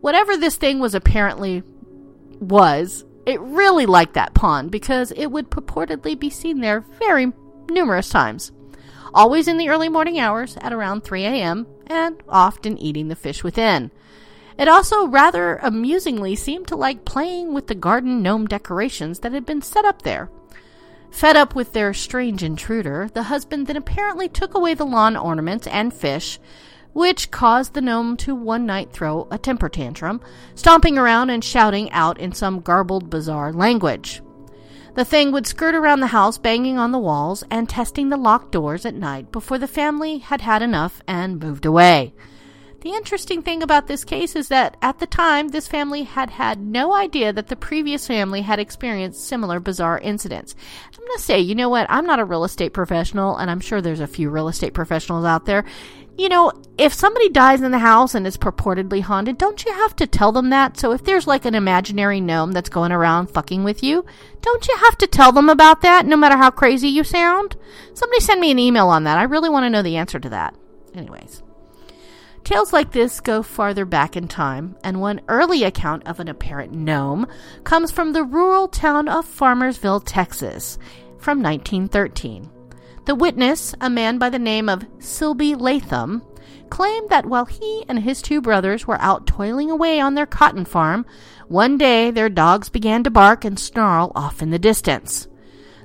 Whatever 0.00 0.36
this 0.36 0.56
thing 0.56 0.78
was 0.78 0.94
apparently 0.94 1.62
was, 2.38 3.05
it 3.26 3.40
really 3.40 3.86
liked 3.86 4.14
that 4.14 4.34
pond 4.34 4.70
because 4.70 5.12
it 5.12 5.26
would 5.26 5.50
purportedly 5.50 6.18
be 6.18 6.30
seen 6.30 6.60
there 6.60 6.80
very 6.80 7.32
numerous 7.68 8.08
times. 8.08 8.52
Always 9.12 9.48
in 9.48 9.58
the 9.58 9.68
early 9.68 9.88
morning 9.88 10.18
hours 10.18 10.56
at 10.60 10.72
around 10.72 11.02
3 11.02 11.24
a.m., 11.24 11.66
and 11.88 12.20
often 12.28 12.78
eating 12.78 13.08
the 13.08 13.16
fish 13.16 13.44
within. 13.44 13.90
It 14.58 14.68
also 14.68 15.06
rather 15.06 15.56
amusingly 15.56 16.34
seemed 16.34 16.68
to 16.68 16.76
like 16.76 17.04
playing 17.04 17.52
with 17.52 17.66
the 17.66 17.74
garden 17.74 18.22
gnome 18.22 18.46
decorations 18.46 19.20
that 19.20 19.32
had 19.32 19.46
been 19.46 19.62
set 19.62 19.84
up 19.84 20.02
there. 20.02 20.30
Fed 21.10 21.36
up 21.36 21.54
with 21.54 21.72
their 21.72 21.94
strange 21.94 22.42
intruder, 22.42 23.08
the 23.12 23.24
husband 23.24 23.66
then 23.66 23.76
apparently 23.76 24.28
took 24.28 24.54
away 24.54 24.74
the 24.74 24.84
lawn 24.84 25.16
ornaments 25.16 25.66
and 25.66 25.94
fish, 25.94 26.38
which 26.96 27.30
caused 27.30 27.74
the 27.74 27.80
gnome 27.82 28.16
to 28.16 28.34
one 28.34 28.64
night 28.64 28.90
throw 28.90 29.28
a 29.30 29.36
temper 29.36 29.68
tantrum, 29.68 30.18
stomping 30.54 30.96
around 30.96 31.28
and 31.28 31.44
shouting 31.44 31.90
out 31.92 32.18
in 32.18 32.32
some 32.32 32.58
garbled, 32.58 33.10
bizarre 33.10 33.52
language. 33.52 34.22
The 34.94 35.04
thing 35.04 35.30
would 35.32 35.46
skirt 35.46 35.74
around 35.74 36.00
the 36.00 36.06
house, 36.06 36.38
banging 36.38 36.78
on 36.78 36.92
the 36.92 36.98
walls 36.98 37.44
and 37.50 37.68
testing 37.68 38.08
the 38.08 38.16
locked 38.16 38.50
doors 38.50 38.86
at 38.86 38.94
night 38.94 39.30
before 39.30 39.58
the 39.58 39.68
family 39.68 40.16
had 40.16 40.40
had 40.40 40.62
enough 40.62 41.02
and 41.06 41.38
moved 41.38 41.66
away. 41.66 42.14
The 42.80 42.92
interesting 42.92 43.42
thing 43.42 43.62
about 43.62 43.88
this 43.88 44.04
case 44.04 44.34
is 44.34 44.48
that 44.48 44.76
at 44.80 44.98
the 44.98 45.06
time, 45.06 45.48
this 45.48 45.66
family 45.66 46.04
had 46.04 46.30
had 46.30 46.60
no 46.60 46.94
idea 46.94 47.32
that 47.32 47.48
the 47.48 47.56
previous 47.56 48.06
family 48.06 48.42
had 48.42 48.58
experienced 48.58 49.22
similar 49.22 49.60
bizarre 49.60 49.98
incidents. 49.98 50.54
I'm 50.94 51.04
going 51.04 51.16
to 51.18 51.22
say, 51.22 51.40
you 51.40 51.54
know 51.54 51.68
what? 51.68 51.88
I'm 51.90 52.06
not 52.06 52.20
a 52.20 52.24
real 52.24 52.44
estate 52.44 52.72
professional, 52.72 53.36
and 53.36 53.50
I'm 53.50 53.60
sure 53.60 53.82
there's 53.82 54.00
a 54.00 54.06
few 54.06 54.30
real 54.30 54.48
estate 54.48 54.72
professionals 54.72 55.24
out 55.24 55.46
there. 55.46 55.64
You 56.18 56.30
know, 56.30 56.50
if 56.78 56.94
somebody 56.94 57.28
dies 57.28 57.60
in 57.60 57.72
the 57.72 57.78
house 57.78 58.14
and 58.14 58.26
is 58.26 58.38
purportedly 58.38 59.02
haunted, 59.02 59.36
don't 59.36 59.64
you 59.64 59.72
have 59.72 59.94
to 59.96 60.06
tell 60.06 60.32
them 60.32 60.48
that? 60.48 60.78
So 60.78 60.92
if 60.92 61.04
there's 61.04 61.26
like 61.26 61.44
an 61.44 61.54
imaginary 61.54 62.22
gnome 62.22 62.52
that's 62.52 62.70
going 62.70 62.90
around 62.90 63.26
fucking 63.26 63.64
with 63.64 63.82
you, 63.82 64.04
don't 64.40 64.66
you 64.66 64.76
have 64.78 64.96
to 64.98 65.06
tell 65.06 65.30
them 65.30 65.50
about 65.50 65.82
that 65.82 66.06
no 66.06 66.16
matter 66.16 66.36
how 66.38 66.50
crazy 66.50 66.88
you 66.88 67.04
sound? 67.04 67.56
Somebody 67.92 68.20
send 68.20 68.40
me 68.40 68.50
an 68.50 68.58
email 68.58 68.88
on 68.88 69.04
that. 69.04 69.18
I 69.18 69.24
really 69.24 69.50
want 69.50 69.64
to 69.64 69.70
know 69.70 69.82
the 69.82 69.96
answer 69.96 70.18
to 70.18 70.30
that. 70.30 70.54
Anyways. 70.94 71.42
Tales 72.44 72.72
like 72.72 72.92
this 72.92 73.20
go 73.20 73.42
farther 73.42 73.84
back 73.84 74.16
in 74.16 74.28
time, 74.28 74.76
and 74.84 75.00
one 75.00 75.20
early 75.26 75.64
account 75.64 76.06
of 76.06 76.20
an 76.20 76.28
apparent 76.28 76.72
gnome 76.72 77.26
comes 77.64 77.90
from 77.90 78.12
the 78.12 78.22
rural 78.22 78.68
town 78.68 79.08
of 79.08 79.26
Farmersville, 79.26 80.00
Texas, 80.06 80.78
from 81.18 81.42
1913. 81.42 82.48
The 83.06 83.14
witness, 83.14 83.72
a 83.80 83.88
man 83.88 84.18
by 84.18 84.30
the 84.30 84.38
name 84.38 84.68
of 84.68 84.84
Silbie 84.98 85.58
Latham, 85.58 86.22
claimed 86.70 87.08
that 87.08 87.24
while 87.24 87.44
he 87.44 87.84
and 87.88 88.00
his 88.00 88.20
two 88.20 88.40
brothers 88.40 88.84
were 88.84 89.00
out 89.00 89.28
toiling 89.28 89.70
away 89.70 90.00
on 90.00 90.14
their 90.14 90.26
cotton 90.26 90.64
farm, 90.64 91.06
one 91.46 91.78
day 91.78 92.10
their 92.10 92.28
dogs 92.28 92.68
began 92.68 93.04
to 93.04 93.10
bark 93.10 93.44
and 93.44 93.60
snarl 93.60 94.10
off 94.16 94.42
in 94.42 94.50
the 94.50 94.58
distance. 94.58 95.28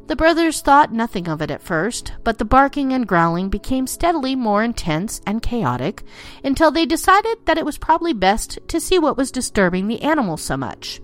The 0.07 0.15
brothers 0.15 0.61
thought 0.61 0.91
nothing 0.91 1.27
of 1.27 1.43
it 1.43 1.51
at 1.51 1.61
first, 1.61 2.13
but 2.23 2.39
the 2.39 2.43
barking 2.43 2.91
and 2.91 3.07
growling 3.07 3.49
became 3.49 3.85
steadily 3.85 4.35
more 4.35 4.63
intense 4.63 5.21
and 5.27 5.43
chaotic 5.43 6.03
until 6.43 6.71
they 6.71 6.87
decided 6.87 7.37
that 7.45 7.59
it 7.59 7.65
was 7.65 7.77
probably 7.77 8.13
best 8.13 8.57
to 8.69 8.79
see 8.79 8.97
what 8.97 9.15
was 9.15 9.29
disturbing 9.29 9.87
the 9.87 10.01
animals 10.01 10.41
so 10.41 10.57
much. 10.57 10.99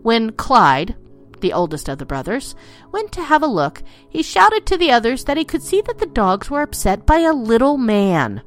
When 0.00 0.32
Clyde, 0.32 0.96
the 1.40 1.52
oldest 1.52 1.88
of 1.88 1.98
the 1.98 2.06
brothers, 2.06 2.54
went 2.92 3.12
to 3.12 3.22
have 3.22 3.42
a 3.42 3.46
look, 3.46 3.82
he 4.08 4.22
shouted 4.22 4.66
to 4.66 4.76
the 4.76 4.90
others 4.90 5.24
that 5.24 5.36
he 5.36 5.44
could 5.44 5.62
see 5.62 5.80
that 5.82 5.98
the 5.98 6.06
dogs 6.06 6.50
were 6.50 6.62
upset 6.62 7.06
by 7.06 7.18
a 7.18 7.32
little 7.32 7.76
man. 7.76 8.42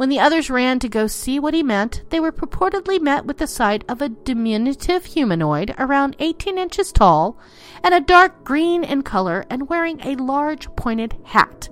When 0.00 0.08
the 0.08 0.18
others 0.18 0.48
ran 0.48 0.78
to 0.78 0.88
go 0.88 1.06
see 1.06 1.38
what 1.38 1.52
he 1.52 1.62
meant, 1.62 2.04
they 2.08 2.20
were 2.20 2.32
purportedly 2.32 2.98
met 2.98 3.26
with 3.26 3.36
the 3.36 3.46
sight 3.46 3.84
of 3.86 4.00
a 4.00 4.08
diminutive 4.08 5.04
humanoid 5.04 5.74
around 5.76 6.16
18 6.18 6.56
inches 6.56 6.90
tall 6.90 7.38
and 7.84 7.92
a 7.92 8.00
dark 8.00 8.42
green 8.42 8.82
in 8.82 9.02
color 9.02 9.44
and 9.50 9.68
wearing 9.68 10.00
a 10.00 10.14
large 10.16 10.74
pointed 10.74 11.18
hat. 11.24 11.68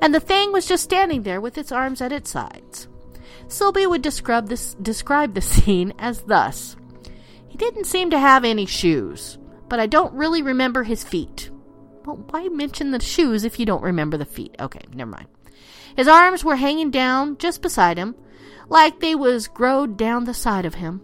And 0.00 0.14
the 0.14 0.20
thing 0.20 0.52
was 0.52 0.66
just 0.66 0.84
standing 0.84 1.22
there 1.22 1.38
with 1.38 1.58
its 1.58 1.70
arms 1.70 2.00
at 2.00 2.12
its 2.12 2.30
sides. 2.30 2.88
Sylvia 3.48 3.90
would 3.90 4.00
describe 4.00 4.48
this, 4.48 4.72
describe 4.80 5.34
the 5.34 5.40
scene 5.52 5.92
as 5.98 6.22
thus 6.22 6.76
He 7.46 7.58
didn't 7.58 7.84
seem 7.84 8.08
to 8.08 8.18
have 8.18 8.42
any 8.42 8.64
shoes, 8.64 9.36
but 9.68 9.80
I 9.80 9.86
don't 9.86 10.14
really 10.14 10.42
remember 10.42 10.82
his 10.84 11.04
feet. 11.04 11.50
Well, 12.04 12.16
why 12.30 12.48
mention 12.48 12.90
the 12.90 13.00
shoes 13.00 13.44
if 13.44 13.58
you 13.58 13.66
don't 13.66 13.82
remember 13.82 14.16
the 14.16 14.24
feet? 14.24 14.54
Okay, 14.60 14.80
never 14.94 15.10
mind. 15.10 15.26
His 15.96 16.08
arms 16.08 16.44
were 16.44 16.56
hanging 16.56 16.90
down 16.90 17.38
just 17.38 17.62
beside 17.62 17.98
him, 17.98 18.14
like 18.68 19.00
they 19.00 19.14
was 19.14 19.48
growed 19.48 19.96
down 19.96 20.24
the 20.24 20.34
side 20.34 20.64
of 20.64 20.74
him. 20.74 21.00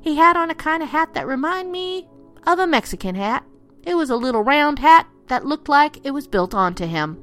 He 0.00 0.16
had 0.16 0.36
on 0.36 0.50
a 0.50 0.54
kind 0.54 0.82
of 0.82 0.90
hat 0.90 1.14
that 1.14 1.26
reminded 1.26 1.72
me 1.72 2.08
of 2.46 2.58
a 2.58 2.66
Mexican 2.66 3.14
hat. 3.14 3.44
It 3.82 3.94
was 3.94 4.10
a 4.10 4.16
little 4.16 4.42
round 4.42 4.78
hat 4.78 5.06
that 5.26 5.44
looked 5.44 5.68
like 5.68 6.04
it 6.04 6.12
was 6.12 6.26
built 6.26 6.54
onto 6.54 6.86
him. 6.86 7.22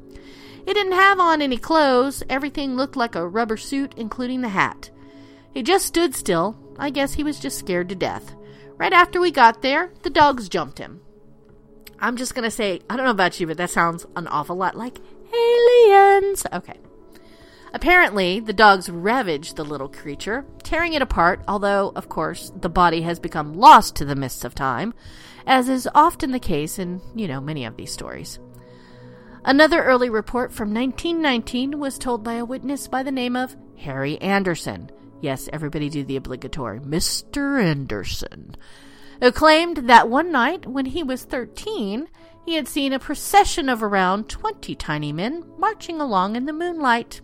He 0.66 0.74
didn't 0.74 0.94
have 0.94 1.20
on 1.20 1.42
any 1.42 1.58
clothes. 1.58 2.24
Everything 2.30 2.76
looked 2.76 2.96
like 2.96 3.16
a 3.16 3.28
rubber 3.28 3.58
suit, 3.58 3.94
including 3.98 4.42
the 4.42 4.50
hat. 4.50 4.90
He 5.54 5.64
just 5.64 5.86
stood 5.86 6.16
still. 6.16 6.58
I 6.78 6.90
guess 6.90 7.14
he 7.14 7.24
was 7.24 7.40
just 7.40 7.58
scared 7.60 7.88
to 7.90 7.96
death. 7.96 8.36
Right 8.78 8.94
after 8.94 9.22
we 9.22 9.32
got 9.32 9.62
there, 9.62 9.92
the 10.04 10.10
dogs 10.10 10.50
jumped 10.50 10.80
him. 10.80 11.02
I'm 12.00 12.18
just 12.18 12.36
going 12.36 12.44
to 12.44 12.52
say, 12.52 12.82
I 12.90 12.98
don't 12.98 13.06
know 13.06 13.12
about 13.12 13.40
you, 13.40 13.48
but 13.48 13.58
that 13.58 13.70
sounds 13.70 14.06
an 14.16 14.28
awful 14.28 14.56
lot 14.56 14.76
like 14.76 15.00
aliens. 15.34 16.46
Okay. 16.52 16.78
Apparently, 17.74 18.40
the 18.40 18.54
dogs 18.54 18.90
ravaged 18.90 19.56
the 19.56 19.66
little 19.66 19.90
creature, 19.90 20.46
tearing 20.64 20.94
it 20.94 21.02
apart, 21.02 21.42
although, 21.48 21.92
of 21.96 22.08
course, 22.08 22.52
the 22.62 22.70
body 22.70 23.02
has 23.02 23.20
become 23.20 23.54
lost 23.54 23.96
to 23.98 24.06
the 24.06 24.16
mists 24.16 24.46
of 24.46 24.56
time, 24.56 24.94
as 25.46 25.68
is 25.68 25.88
often 25.94 26.32
the 26.32 26.40
case 26.40 26.80
in, 26.80 27.02
you 27.16 27.28
know, 27.28 27.42
many 27.42 27.66
of 27.66 27.76
these 27.76 27.92
stories. 27.92 28.40
Another 29.44 29.84
early 29.84 30.10
report 30.10 30.54
from 30.54 30.74
1919 30.74 31.80
was 31.80 32.00
told 32.00 32.24
by 32.24 32.34
a 32.34 32.46
witness 32.46 32.88
by 32.88 33.04
the 33.04 33.12
name 33.12 33.36
of 33.36 33.56
Harry 33.78 34.20
Anderson. 34.22 34.90
Yes, 35.22 35.50
everybody 35.52 35.90
do 35.90 36.04
the 36.04 36.18
obligatory 36.18 36.80
Mr. 36.80 37.62
Anderson. 37.62 38.56
Claimed 39.34 39.90
that 39.90 40.10
one 40.10 40.32
night 40.32 40.66
when 40.66 40.86
he 40.88 41.02
was 41.02 41.24
13, 41.24 42.08
he 42.46 42.56
had 42.56 42.68
seen 42.68 42.94
a 42.94 43.00
procession 43.00 43.70
of 43.70 43.82
around 43.82 44.30
20 44.30 44.76
tiny 44.76 45.12
men 45.12 45.44
marching 45.58 46.00
along 46.00 46.36
in 46.36 46.46
the 46.46 46.54
moonlight. 46.54 47.22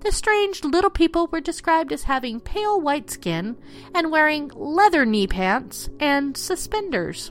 The 0.00 0.12
strange 0.12 0.64
little 0.64 0.90
people 0.90 1.28
were 1.28 1.40
described 1.40 1.92
as 1.92 2.02
having 2.02 2.40
pale 2.40 2.80
white 2.80 3.10
skin 3.10 3.56
and 3.94 4.10
wearing 4.10 4.50
leather 4.54 5.06
knee 5.06 5.26
pants 5.26 5.88
and 6.00 6.36
suspenders. 6.36 7.30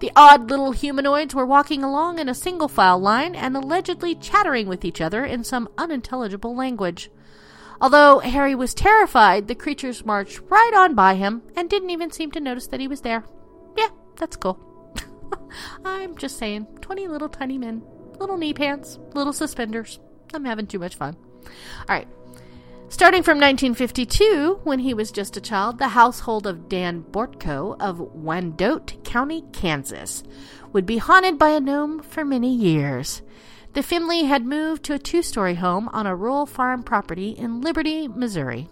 The 0.00 0.10
odd 0.16 0.50
little 0.50 0.72
humanoids 0.72 1.34
were 1.34 1.46
walking 1.46 1.84
along 1.84 2.18
in 2.18 2.28
a 2.28 2.34
single 2.34 2.68
file 2.68 2.98
line 2.98 3.34
and 3.34 3.56
allegedly 3.56 4.14
chattering 4.14 4.66
with 4.66 4.84
each 4.84 5.00
other 5.00 5.24
in 5.24 5.44
some 5.44 5.68
unintelligible 5.76 6.56
language. 6.56 7.10
Although 7.80 8.18
Harry 8.18 8.54
was 8.54 8.74
terrified, 8.74 9.46
the 9.46 9.54
creatures 9.54 10.04
marched 10.04 10.40
right 10.48 10.72
on 10.74 10.94
by 10.94 11.14
him 11.14 11.42
and 11.56 11.70
didn't 11.70 11.90
even 11.90 12.10
seem 12.10 12.30
to 12.32 12.40
notice 12.40 12.66
that 12.68 12.80
he 12.80 12.88
was 12.88 13.02
there. 13.02 13.24
Yeah, 13.76 13.88
that's 14.16 14.36
cool. 14.36 14.58
I'm 15.84 16.16
just 16.16 16.38
saying, 16.38 16.66
20 16.80 17.06
little 17.06 17.28
tiny 17.28 17.56
men, 17.56 17.82
little 18.18 18.36
knee 18.36 18.52
pants, 18.52 18.98
little 19.14 19.32
suspenders. 19.32 20.00
I'm 20.34 20.44
having 20.44 20.66
too 20.66 20.80
much 20.80 20.96
fun. 20.96 21.16
All 21.44 21.96
right. 21.96 22.08
Starting 22.90 23.22
from 23.22 23.36
1952, 23.36 24.60
when 24.64 24.78
he 24.78 24.94
was 24.94 25.12
just 25.12 25.36
a 25.36 25.42
child, 25.42 25.78
the 25.78 25.88
household 25.88 26.46
of 26.46 26.70
Dan 26.70 27.04
Bortko 27.10 27.76
of 27.78 28.00
Wyandotte 28.00 29.04
County, 29.04 29.44
Kansas, 29.52 30.24
would 30.72 30.86
be 30.86 30.96
haunted 30.96 31.38
by 31.38 31.50
a 31.50 31.60
gnome 31.60 32.02
for 32.02 32.24
many 32.24 32.52
years. 32.52 33.20
The 33.74 33.82
family 33.82 34.24
had 34.24 34.44
moved 34.44 34.84
to 34.84 34.94
a 34.94 34.98
two 34.98 35.22
story 35.22 35.54
home 35.54 35.88
on 35.92 36.06
a 36.06 36.16
rural 36.16 36.46
farm 36.46 36.82
property 36.82 37.30
in 37.30 37.60
Liberty, 37.60 38.08
Missouri. 38.08 38.68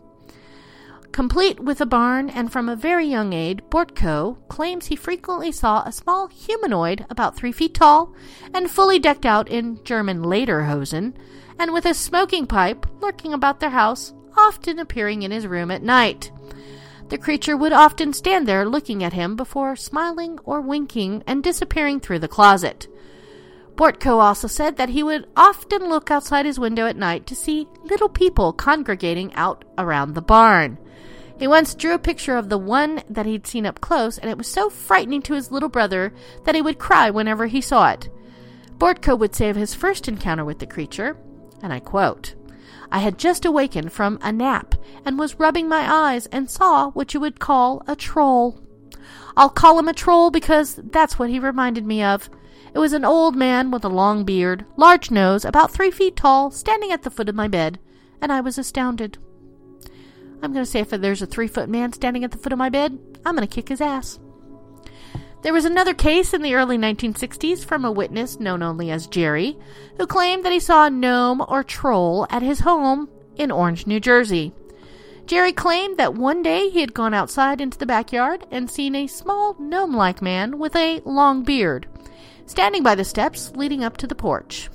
Complete 1.13 1.61
with 1.61 1.81
a 1.81 1.87
barn, 1.87 2.29
and 2.29 2.53
from 2.53 2.69
a 2.69 2.77
very 2.77 3.07
young 3.07 3.33
age, 3.33 3.61
Bortko 3.71 4.37
claims 4.49 4.87
he 4.87 4.97
frequently 4.97 5.51
saw 5.51 5.83
a 5.83 5.93
small 5.93 6.27
humanoid 6.27 7.07
about 7.09 7.37
three 7.37 7.53
feet 7.53 7.73
tall 7.73 8.15
and 8.53 8.71
fully 8.71 8.99
decked 8.99 9.25
out 9.25 9.49
in 9.49 9.83
German 9.85 10.23
lederhosen 10.23 11.15
and 11.59 11.73
with 11.73 11.87
a 11.87 11.95
smoking 11.95 12.47
pipe 12.47 12.87
lurking 13.01 13.33
about 13.33 13.61
their 13.61 13.71
house, 13.71 14.13
often 14.37 14.79
appearing 14.79 15.23
in 15.23 15.31
his 15.31 15.47
room 15.47 15.71
at 15.71 15.83
night. 15.83 16.31
The 17.09 17.19
creature 17.19 17.57
would 17.57 17.73
often 17.73 18.13
stand 18.13 18.47
there 18.47 18.69
looking 18.69 19.03
at 19.03 19.13
him 19.13 19.37
before 19.37 19.77
smiling 19.77 20.39
or 20.45 20.61
winking 20.61 21.23
and 21.27 21.43
disappearing 21.43 22.01
through 22.01 22.19
the 22.19 22.29
closet. 22.29 22.89
Bortko 23.77 24.19
also 24.19 24.49
said 24.49 24.77
that 24.77 24.89
he 24.89 25.03
would 25.03 25.29
often 25.37 25.89
look 25.89 26.11
outside 26.11 26.47
his 26.47 26.59
window 26.59 26.87
at 26.87 26.97
night 26.97 27.27
to 27.27 27.37
see 27.37 27.69
little 27.85 28.09
people 28.09 28.53
congregating 28.53 29.35
out 29.35 29.65
around 29.79 30.15
the 30.15 30.23
barn. 30.23 30.79
He 31.39 31.47
once 31.47 31.75
drew 31.75 31.95
a 31.95 31.99
picture 31.99 32.37
of 32.37 32.49
the 32.49 32.59
one 32.59 33.03
that 33.11 33.27
he'd 33.27 33.47
seen 33.47 33.67
up 33.67 33.83
close, 33.83 34.17
and 34.17 34.31
it 34.31 34.39
was 34.39 34.47
so 34.47 34.71
frightening 34.71 35.21
to 35.23 35.35
his 35.35 35.53
little 35.53 35.69
brother 35.69 36.15
that 36.45 36.55
he 36.55 36.63
would 36.63 36.79
cry 36.79 37.11
whenever 37.11 37.47
he 37.47 37.61
saw 37.61 37.91
it. 37.91 38.09
Bortko 38.79 39.19
would 39.19 39.35
say 39.35 39.51
of 39.51 39.57
his 39.57 39.75
first 39.75 40.09
encounter 40.09 40.45
with 40.45 40.59
the 40.59 40.67
creature 40.67 41.17
and 41.63 41.73
I 41.73 41.81
quote, 41.81 42.35
I 42.91 43.01
had 43.01 43.19
just 43.19 43.45
awakened 43.45 43.93
from 43.93 44.19
a 44.23 44.31
nap 44.31 44.75
and 45.05 45.19
was 45.19 45.41
rubbing 45.41 45.69
my 45.69 45.91
eyes 45.91 46.27
and 46.27 46.51
saw 46.51 46.91
what 46.91 47.15
you 47.15 47.21
would 47.21 47.41
call 47.41 47.83
a 47.87 47.97
troll. 47.97 48.61
I'll 49.37 49.51
call 49.51 49.79
him 49.79 49.89
a 49.89 49.93
troll 49.93 50.31
because 50.31 50.77
that's 50.77 51.19
what 51.19 51.31
he 51.31 51.39
reminded 51.39 51.85
me 51.85 52.03
of. 52.03 52.31
It 52.77 52.81
was 52.81 52.93
an 52.93 53.07
old 53.07 53.35
man 53.35 53.71
with 53.71 53.87
a 53.87 53.89
long 53.89 54.25
beard, 54.25 54.67
large 54.77 55.11
nose, 55.11 55.47
about 55.47 55.71
three 55.71 55.91
feet 55.91 56.15
tall, 56.15 56.51
standing 56.51 56.93
at 56.93 57.05
the 57.05 57.11
foot 57.11 57.31
of 57.31 57.35
my 57.35 57.49
bed, 57.49 57.79
and 58.21 58.31
I 58.31 58.43
was 58.43 58.59
astounded. 58.59 59.17
I'm 60.43 60.53
going 60.53 60.63
to 60.63 60.71
say 60.71 60.81
if 60.81 60.91
there's 60.91 61.23
a 61.23 61.27
three 61.27 61.49
foot 61.49 61.71
man 61.71 61.95
standing 61.95 62.23
at 62.23 62.33
the 62.33 62.37
foot 62.37 62.53
of 62.53 62.59
my 62.59 62.69
bed, 62.69 62.99
I'm 63.25 63.35
going 63.35 63.49
to 63.49 63.55
kick 63.55 63.71
his 63.71 63.81
ass. 63.81 64.19
There 65.41 65.55
was 65.55 65.65
another 65.65 65.95
case 65.95 66.35
in 66.35 66.43
the 66.43 66.55
early 66.55 66.77
1960s 66.77 67.65
from 67.65 67.87
a 67.87 67.91
witness 67.91 68.39
known 68.39 68.63
only 68.63 68.91
as 68.91 69.07
Jerry, 69.07 69.57
who 69.97 70.07
claimed 70.07 70.45
that 70.45 70.53
he 70.53 70.61
saw 70.61 70.85
a 70.85 70.91
gnome 70.91 71.43
or 71.49 71.65
troll 71.65 72.27
at 72.29 72.43
his 72.43 72.61
home 72.61 73.09
in 73.37 73.51
Orange, 73.51 73.87
New 73.87 74.01
Jersey. 74.01 74.53
Jerry 75.25 75.55
claimed 75.55 75.97
that 75.97 76.13
one 76.13 76.43
day 76.43 76.69
he 76.69 76.83
had 76.83 76.93
gone 76.93 77.15
outside 77.15 77.63
into 77.63 77.79
the 77.79 77.87
backyard 77.87 78.47
and 78.51 78.71
seen 78.71 78.95
a 78.95 79.07
small 79.07 79.57
gnome 79.59 79.97
like 79.97 80.21
man 80.21 80.59
with 80.59 80.77
a 80.77 81.01
long 81.07 81.43
beard 81.43 81.89
standing 82.47 82.83
by 82.83 82.95
the 82.95 83.05
steps 83.05 83.53
leading 83.55 83.85
up 83.85 83.97
to 83.99 84.07
the 84.07 84.15
porch. 84.15 84.71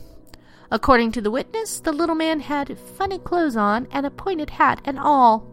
According 0.69 1.11
to 1.13 1.21
the 1.21 1.31
witness, 1.31 1.79
the 1.79 1.91
little 1.91 2.15
man 2.15 2.39
had 2.39 2.77
funny 2.77 3.19
clothes 3.19 3.57
on 3.57 3.87
and 3.91 4.05
a 4.05 4.11
pointed 4.11 4.51
hat 4.51 4.81
and 4.85 4.97
all. 4.97 5.47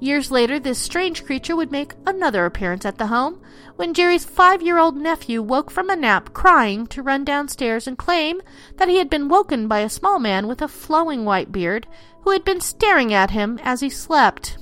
Years 0.00 0.32
later, 0.32 0.58
this 0.58 0.80
strange 0.80 1.24
creature 1.24 1.54
would 1.54 1.70
make 1.70 1.94
another 2.06 2.44
appearance 2.44 2.84
at 2.84 2.98
the 2.98 3.06
home 3.06 3.40
when 3.76 3.94
Jerry's 3.94 4.24
five 4.24 4.60
year 4.60 4.76
old 4.76 4.96
nephew 4.96 5.40
woke 5.40 5.70
from 5.70 5.88
a 5.88 5.94
nap 5.94 6.32
crying 6.32 6.88
to 6.88 7.04
run 7.04 7.24
downstairs 7.24 7.86
and 7.86 7.96
claim 7.96 8.42
that 8.78 8.88
he 8.88 8.98
had 8.98 9.08
been 9.08 9.28
woken 9.28 9.68
by 9.68 9.78
a 9.78 9.88
small 9.88 10.18
man 10.18 10.48
with 10.48 10.60
a 10.60 10.66
flowing 10.66 11.24
white 11.24 11.52
beard 11.52 11.86
who 12.22 12.30
had 12.30 12.44
been 12.44 12.60
staring 12.60 13.14
at 13.14 13.30
him 13.30 13.60
as 13.62 13.80
he 13.80 13.88
slept. 13.88 14.58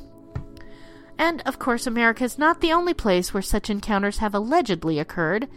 And, 1.17 1.43
of 1.47 1.59
course, 1.59 1.87
America 1.87 2.25
is 2.25 2.39
not 2.39 2.61
the 2.61 2.73
only 2.73 2.93
place 2.93 3.33
where 3.33 3.43
such 3.43 3.71
encounters 3.71 4.19
have 4.19 4.35
allegedly 4.35 4.99
occurred. 4.99 5.49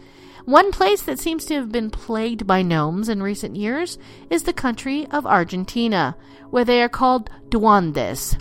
One 0.44 0.72
place 0.72 1.02
that 1.02 1.18
seems 1.18 1.46
to 1.46 1.54
have 1.54 1.72
been 1.72 1.90
plagued 1.90 2.46
by 2.46 2.60
gnomes 2.60 3.08
in 3.08 3.22
recent 3.22 3.56
years 3.56 3.98
is 4.28 4.42
the 4.42 4.52
country 4.52 5.06
of 5.10 5.26
Argentina, 5.26 6.16
where 6.50 6.66
they 6.66 6.82
are 6.82 6.88
called 6.88 7.30
duendes 7.48 8.38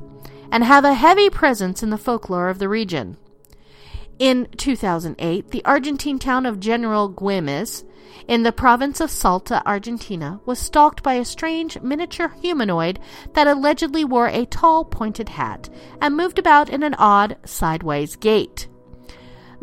and 0.52 0.66
have 0.66 0.84
a 0.84 0.94
heavy 0.94 1.30
presence 1.30 1.82
in 1.82 1.92
the 1.92 1.98
folklore 1.98 2.50
of 2.50 2.60
the 2.60 2.68
region. 2.68 3.18
In 4.20 4.48
2008, 4.58 5.52
the 5.52 5.64
Argentine 5.64 6.20
town 6.20 6.46
of 6.46 6.60
General 6.60 7.10
Güemes, 7.10 7.86
in 8.28 8.44
the 8.44 8.52
province 8.52 9.00
of 9.00 9.10
Salta, 9.10 9.66
Argentina, 9.66 10.42
was 10.46 10.60
stalked 10.60 11.04
by 11.04 11.14
a 11.14 11.26
strange 11.26 11.82
miniature 11.82 12.36
humanoid 12.42 13.00
that 13.34 13.48
allegedly 13.48 14.04
wore 14.04 14.28
a 14.28 14.46
tall 14.46 14.84
pointed 14.84 15.30
hat 15.30 15.70
and 16.02 16.18
moved 16.18 16.38
about 16.38 16.70
in 16.70 16.84
an 16.84 16.96
odd 16.96 17.38
sideways 17.46 18.18
gait. 18.18 18.68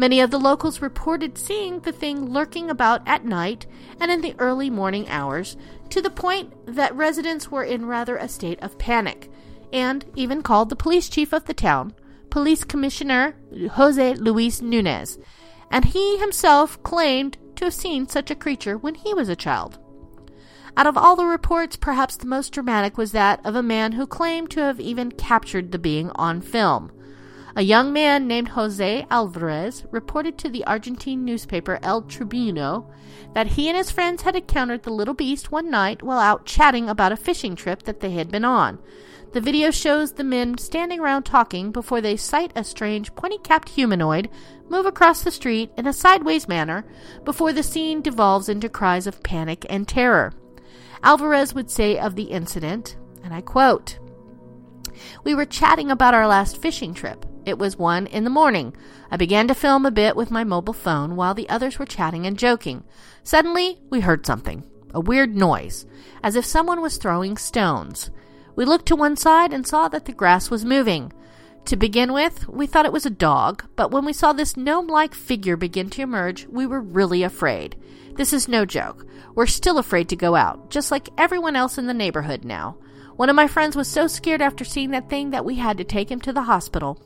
Many 0.00 0.20
of 0.20 0.30
the 0.30 0.40
locals 0.40 0.80
reported 0.80 1.36
seeing 1.36 1.80
the 1.80 1.92
thing 1.92 2.32
lurking 2.32 2.70
about 2.70 3.02
at 3.06 3.26
night 3.26 3.66
and 4.00 4.10
in 4.10 4.22
the 4.22 4.34
early 4.38 4.70
morning 4.70 5.06
hours, 5.10 5.58
to 5.90 6.00
the 6.00 6.08
point 6.08 6.54
that 6.64 6.96
residents 6.96 7.50
were 7.50 7.64
in 7.64 7.84
rather 7.84 8.16
a 8.16 8.26
state 8.26 8.58
of 8.62 8.78
panic, 8.78 9.30
and 9.74 10.06
even 10.16 10.42
called 10.42 10.70
the 10.70 10.74
police 10.74 11.10
chief 11.10 11.34
of 11.34 11.44
the 11.44 11.52
town, 11.52 11.92
Police 12.30 12.64
Commissioner 12.64 13.36
Jose 13.72 14.14
Luis 14.14 14.62
Nunez, 14.62 15.18
and 15.70 15.84
he 15.84 16.16
himself 16.16 16.82
claimed 16.82 17.36
to 17.56 17.66
have 17.66 17.74
seen 17.74 18.08
such 18.08 18.30
a 18.30 18.34
creature 18.34 18.78
when 18.78 18.94
he 18.94 19.12
was 19.12 19.28
a 19.28 19.36
child. 19.36 19.78
Out 20.78 20.86
of 20.86 20.96
all 20.96 21.14
the 21.14 21.26
reports, 21.26 21.76
perhaps 21.76 22.16
the 22.16 22.26
most 22.26 22.54
dramatic 22.54 22.96
was 22.96 23.12
that 23.12 23.44
of 23.44 23.54
a 23.54 23.62
man 23.62 23.92
who 23.92 24.06
claimed 24.06 24.50
to 24.52 24.60
have 24.60 24.80
even 24.80 25.12
captured 25.12 25.72
the 25.72 25.78
being 25.78 26.10
on 26.14 26.40
film. 26.40 26.90
A 27.56 27.62
young 27.62 27.92
man 27.92 28.28
named 28.28 28.48
Jose 28.50 29.06
Alvarez 29.10 29.84
reported 29.90 30.38
to 30.38 30.48
the 30.48 30.64
Argentine 30.66 31.24
newspaper 31.24 31.80
El 31.82 32.02
Tribuno 32.02 32.88
that 33.34 33.48
he 33.48 33.68
and 33.68 33.76
his 33.76 33.90
friends 33.90 34.22
had 34.22 34.36
encountered 34.36 34.84
the 34.84 34.92
little 34.92 35.14
beast 35.14 35.50
one 35.50 35.68
night 35.68 36.00
while 36.00 36.20
out 36.20 36.46
chatting 36.46 36.88
about 36.88 37.10
a 37.10 37.16
fishing 37.16 37.56
trip 37.56 37.82
that 37.82 37.98
they 37.98 38.12
had 38.12 38.30
been 38.30 38.44
on. 38.44 38.78
The 39.32 39.40
video 39.40 39.72
shows 39.72 40.12
the 40.12 40.24
men 40.24 40.58
standing 40.58 41.00
around 41.00 41.24
talking 41.24 41.72
before 41.72 42.00
they 42.00 42.16
sight 42.16 42.52
a 42.54 42.62
strange 42.62 43.14
pointy 43.16 43.38
capped 43.38 43.70
humanoid 43.70 44.30
move 44.68 44.86
across 44.86 45.22
the 45.22 45.30
street 45.32 45.72
in 45.76 45.86
a 45.86 45.92
sideways 45.92 46.46
manner 46.46 46.84
before 47.24 47.52
the 47.52 47.62
scene 47.64 48.00
devolves 48.00 48.48
into 48.48 48.68
cries 48.68 49.08
of 49.08 49.22
panic 49.24 49.66
and 49.68 49.88
terror. 49.88 50.32
Alvarez 51.02 51.54
would 51.54 51.70
say 51.70 51.98
of 51.98 52.14
the 52.14 52.24
incident, 52.24 52.96
and 53.24 53.34
I 53.34 53.40
quote, 53.40 53.98
We 55.24 55.34
were 55.34 55.46
chatting 55.46 55.90
about 55.90 56.14
our 56.14 56.26
last 56.26 56.60
fishing 56.60 56.94
trip. 56.94 57.24
It 57.50 57.58
was 57.58 57.76
one 57.76 58.06
in 58.06 58.22
the 58.22 58.30
morning. 58.30 58.76
I 59.10 59.16
began 59.16 59.48
to 59.48 59.56
film 59.56 59.84
a 59.84 59.90
bit 59.90 60.14
with 60.14 60.30
my 60.30 60.44
mobile 60.44 60.72
phone 60.72 61.16
while 61.16 61.34
the 61.34 61.48
others 61.48 61.80
were 61.80 61.84
chatting 61.84 62.24
and 62.24 62.38
joking. 62.38 62.84
Suddenly, 63.24 63.80
we 63.90 63.98
heard 63.98 64.24
something 64.24 64.62
a 64.94 65.00
weird 65.00 65.34
noise, 65.34 65.84
as 66.22 66.36
if 66.36 66.44
someone 66.44 66.80
was 66.80 66.96
throwing 66.96 67.36
stones. 67.36 68.10
We 68.54 68.64
looked 68.64 68.86
to 68.86 68.96
one 68.96 69.16
side 69.16 69.52
and 69.52 69.66
saw 69.66 69.88
that 69.88 70.04
the 70.04 70.12
grass 70.12 70.48
was 70.48 70.64
moving. 70.64 71.12
To 71.64 71.76
begin 71.76 72.12
with, 72.12 72.48
we 72.48 72.68
thought 72.68 72.86
it 72.86 72.92
was 72.92 73.04
a 73.04 73.10
dog, 73.10 73.64
but 73.74 73.90
when 73.90 74.04
we 74.04 74.12
saw 74.12 74.32
this 74.32 74.56
gnome 74.56 74.86
like 74.86 75.12
figure 75.12 75.56
begin 75.56 75.90
to 75.90 76.02
emerge, 76.02 76.46
we 76.46 76.66
were 76.66 76.80
really 76.80 77.24
afraid. 77.24 77.74
This 78.14 78.32
is 78.32 78.46
no 78.46 78.64
joke. 78.64 79.04
We're 79.34 79.46
still 79.46 79.78
afraid 79.78 80.08
to 80.10 80.16
go 80.16 80.36
out, 80.36 80.70
just 80.70 80.92
like 80.92 81.08
everyone 81.18 81.56
else 81.56 81.78
in 81.78 81.86
the 81.86 81.94
neighborhood 81.94 82.44
now. 82.44 82.78
One 83.16 83.28
of 83.28 83.36
my 83.36 83.48
friends 83.48 83.74
was 83.74 83.88
so 83.88 84.06
scared 84.06 84.40
after 84.40 84.64
seeing 84.64 84.92
that 84.92 85.10
thing 85.10 85.30
that 85.30 85.44
we 85.44 85.56
had 85.56 85.78
to 85.78 85.84
take 85.84 86.10
him 86.12 86.20
to 86.20 86.32
the 86.32 86.42
hospital. 86.42 87.02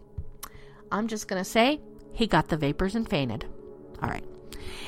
I'm 0.94 1.08
just 1.08 1.26
going 1.26 1.42
to 1.42 1.48
say 1.48 1.80
he 2.12 2.28
got 2.28 2.48
the 2.48 2.56
vapors 2.56 2.94
and 2.94 3.08
fainted. 3.08 3.44
All 4.00 4.08
right. 4.08 4.24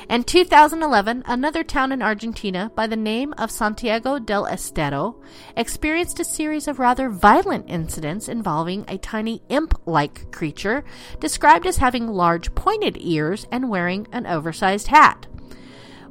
In 0.09 0.23
2011, 0.23 1.23
another 1.25 1.65
town 1.65 1.91
in 1.91 2.01
Argentina 2.01 2.71
by 2.73 2.87
the 2.87 2.95
name 2.95 3.33
of 3.37 3.51
Santiago 3.51 4.17
del 4.17 4.45
Estero 4.45 5.21
experienced 5.57 6.21
a 6.21 6.23
series 6.23 6.69
of 6.69 6.79
rather 6.79 7.09
violent 7.09 7.69
incidents 7.69 8.29
involving 8.29 8.85
a 8.87 8.97
tiny 8.97 9.41
imp 9.49 9.73
like 9.85 10.31
creature 10.31 10.85
described 11.19 11.65
as 11.65 11.75
having 11.75 12.07
large 12.07 12.55
pointed 12.55 12.95
ears 13.01 13.45
and 13.51 13.69
wearing 13.69 14.07
an 14.13 14.25
oversized 14.25 14.87
hat. 14.87 15.27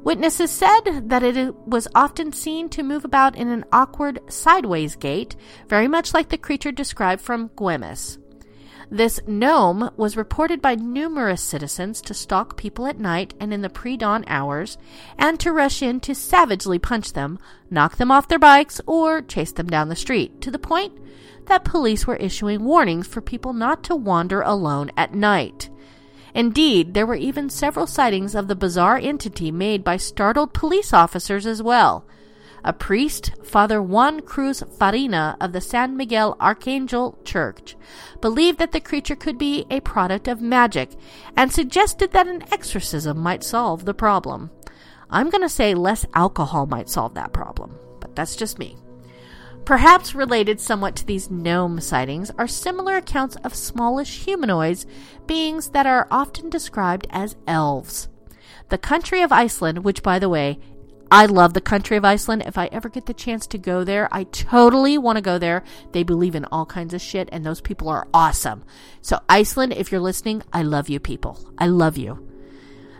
Witnesses 0.03 0.51
said 0.51 1.09
that 1.09 1.23
it 1.23 1.55
was 1.65 1.87
often 1.95 2.31
seen 2.31 2.69
to 2.69 2.83
move 2.83 3.03
about 3.03 3.35
in 3.35 3.47
an 3.47 3.65
awkward 3.73 4.19
sideways 4.29 4.95
gait, 4.95 5.35
very 5.67 5.87
much 5.87 6.13
like 6.13 6.29
the 6.29 6.37
creature 6.37 6.71
described 6.71 7.21
from 7.21 7.49
Güemes. 7.49 8.19
This 8.89 9.19
gnome 9.27 9.91
was 9.97 10.15
reported 10.15 10.61
by 10.61 10.75
numerous 10.75 11.41
citizens 11.41 12.01
to 12.01 12.13
stalk 12.13 12.55
people 12.55 12.87
at 12.87 12.99
night 12.99 13.33
and 13.37 13.53
in 13.53 13.61
the 13.61 13.69
pre 13.69 13.97
dawn 13.97 14.23
hours, 14.27 14.77
and 15.17 15.37
to 15.41 15.51
rush 15.51 15.81
in 15.81 15.99
to 16.01 16.15
savagely 16.15 16.79
punch 16.79 17.11
them, 17.11 17.37
knock 17.69 17.97
them 17.97 18.11
off 18.11 18.29
their 18.29 18.39
bikes, 18.39 18.79
or 18.85 19.21
chase 19.21 19.51
them 19.51 19.67
down 19.67 19.89
the 19.89 19.95
street, 19.95 20.39
to 20.39 20.49
the 20.49 20.59
point 20.59 20.93
that 21.47 21.65
police 21.65 22.07
were 22.07 22.15
issuing 22.15 22.63
warnings 22.63 23.07
for 23.07 23.19
people 23.19 23.51
not 23.51 23.83
to 23.83 23.95
wander 23.95 24.41
alone 24.41 24.89
at 24.95 25.13
night. 25.13 25.69
Indeed, 26.33 26.93
there 26.93 27.05
were 27.05 27.15
even 27.15 27.49
several 27.49 27.87
sightings 27.87 28.35
of 28.35 28.47
the 28.47 28.55
bizarre 28.55 28.97
entity 28.97 29.51
made 29.51 29.83
by 29.83 29.97
startled 29.97 30.53
police 30.53 30.93
officers 30.93 31.45
as 31.45 31.61
well. 31.61 32.05
A 32.67 32.73
priest, 32.73 33.31
Father 33.45 33.81
Juan 33.81 34.19
Cruz 34.19 34.61
Farina 34.77 35.37
of 35.39 35.53
the 35.53 35.61
San 35.61 35.95
Miguel 35.95 36.35
Archangel 36.41 37.17
Church, 37.23 37.77
believed 38.19 38.59
that 38.59 38.73
the 38.73 38.81
creature 38.81 39.15
could 39.15 39.37
be 39.37 39.65
a 39.69 39.79
product 39.79 40.27
of 40.27 40.41
magic 40.41 40.89
and 41.37 41.49
suggested 41.49 42.11
that 42.11 42.27
an 42.27 42.43
exorcism 42.51 43.19
might 43.19 43.41
solve 43.41 43.85
the 43.85 43.93
problem. 43.93 44.51
I'm 45.09 45.29
going 45.29 45.43
to 45.43 45.47
say 45.47 45.75
less 45.75 46.05
alcohol 46.13 46.65
might 46.65 46.89
solve 46.89 47.13
that 47.13 47.31
problem, 47.31 47.73
but 48.01 48.17
that's 48.17 48.35
just 48.35 48.59
me. 48.59 48.75
Perhaps 49.63 50.13
related 50.13 50.59
somewhat 50.59 50.97
to 50.97 51.05
these 51.05 51.31
gnome 51.31 51.79
sightings 51.79 52.31
are 52.37 52.47
similar 52.47 52.97
accounts 52.97 53.37
of 53.45 53.55
smallish 53.55 54.25
humanoids, 54.25 54.85
beings 55.25 55.69
that 55.69 55.85
are 55.85 56.09
often 56.11 56.49
described 56.49 57.07
as 57.11 57.37
elves. 57.47 58.09
The 58.67 58.77
country 58.77 59.21
of 59.21 59.31
Iceland, 59.31 59.85
which, 59.85 60.03
by 60.03 60.19
the 60.19 60.27
way, 60.27 60.59
I 61.09 61.25
love 61.25 61.53
the 61.53 61.61
country 61.61 61.95
of 61.95 62.03
Iceland. 62.03 62.43
If 62.45 62.57
I 62.57 62.67
ever 62.67 62.89
get 62.89 63.05
the 63.05 63.13
chance 63.13 63.47
to 63.47 63.57
go 63.57 63.83
there, 63.83 64.09
I 64.11 64.25
totally 64.25 64.97
want 64.97 65.17
to 65.17 65.21
go 65.21 65.37
there. 65.37 65.63
They 65.93 66.03
believe 66.03 66.35
in 66.35 66.45
all 66.45 66.65
kinds 66.65 66.93
of 66.93 67.01
shit, 67.01 67.29
and 67.31 67.45
those 67.45 67.61
people 67.61 67.87
are 67.87 68.07
awesome. 68.13 68.63
So, 69.01 69.19
Iceland, 69.29 69.73
if 69.73 69.91
you're 69.91 70.01
listening, 70.01 70.43
I 70.51 70.63
love 70.63 70.89
you 70.89 70.99
people. 70.99 71.39
I 71.57 71.67
love 71.67 71.97
you. 71.97 72.26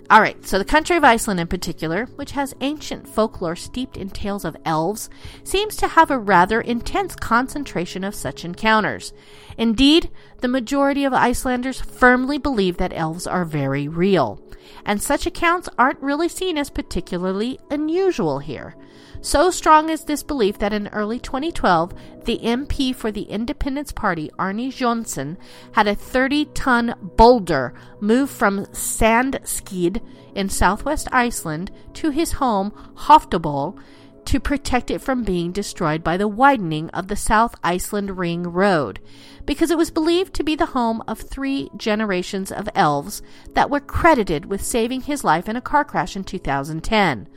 All 0.09 0.21
right, 0.21 0.45
so 0.47 0.57
the 0.57 0.63
country 0.63 0.95
of 0.95 1.03
Iceland 1.03 1.41
in 1.41 1.47
particular, 1.47 2.05
which 2.15 2.31
has 2.31 2.55
ancient 2.61 3.09
folklore 3.09 3.57
steeped 3.57 3.97
in 3.97 4.09
tales 4.09 4.45
of 4.45 4.55
elves, 4.63 5.09
seems 5.43 5.75
to 5.75 5.87
have 5.89 6.09
a 6.09 6.17
rather 6.17 6.61
intense 6.61 7.13
concentration 7.13 8.05
of 8.05 8.15
such 8.15 8.45
encounters. 8.45 9.11
Indeed, 9.57 10.09
the 10.39 10.47
majority 10.47 11.03
of 11.03 11.11
Icelanders 11.11 11.81
firmly 11.81 12.37
believe 12.37 12.77
that 12.77 12.93
elves 12.93 13.27
are 13.27 13.43
very 13.43 13.89
real, 13.89 14.41
and 14.85 15.01
such 15.01 15.25
accounts 15.25 15.67
aren't 15.77 16.01
really 16.01 16.29
seen 16.29 16.57
as 16.57 16.69
particularly 16.69 17.59
unusual 17.69 18.39
here. 18.39 18.77
So 19.21 19.49
strong 19.49 19.89
is 19.89 20.03
this 20.03 20.23
belief 20.23 20.59
that 20.59 20.73
in 20.73 20.87
early 20.89 21.19
2012, 21.19 21.93
the 22.25 22.39
MP 22.39 22.93
for 22.93 23.11
the 23.11 23.23
Independence 23.23 23.91
Party, 23.91 24.29
Arni 24.37 24.71
Johnsen, 24.71 25.37
had 25.73 25.87
a 25.87 25.95
30 25.95 26.45
ton 26.53 26.95
boulder 27.01 27.73
moved 27.99 28.31
from 28.31 28.65
Sandskeiði 28.67 30.01
in 30.35 30.49
southwest 30.49 31.07
Iceland 31.11 31.71
to 31.93 32.11
his 32.11 32.33
home, 32.33 32.71
Hoftabol, 32.95 33.77
to 34.25 34.39
protect 34.41 34.91
it 34.91 34.99
from 34.99 35.23
being 35.23 35.53
destroyed 35.53 36.03
by 36.03 36.17
the 36.17 36.27
widening 36.27 36.89
of 36.89 37.07
the 37.07 37.15
South 37.15 37.55
Iceland 37.63 38.17
Ring 38.17 38.43
Road, 38.43 38.99
because 39.45 39.71
it 39.71 39.77
was 39.77 39.89
believed 39.89 40.33
to 40.33 40.43
be 40.43 40.53
the 40.53 40.67
home 40.67 41.01
of 41.07 41.19
three 41.19 41.69
generations 41.77 42.51
of 42.51 42.67
elves 42.75 43.21
that 43.53 43.69
were 43.69 43.79
credited 43.79 44.45
with 44.45 44.61
saving 44.61 45.01
his 45.01 45.23
life 45.23 45.47
in 45.47 45.55
a 45.55 45.61
car 45.61 45.85
crash 45.85 46.17
in 46.17 46.25
2010. 46.25 47.29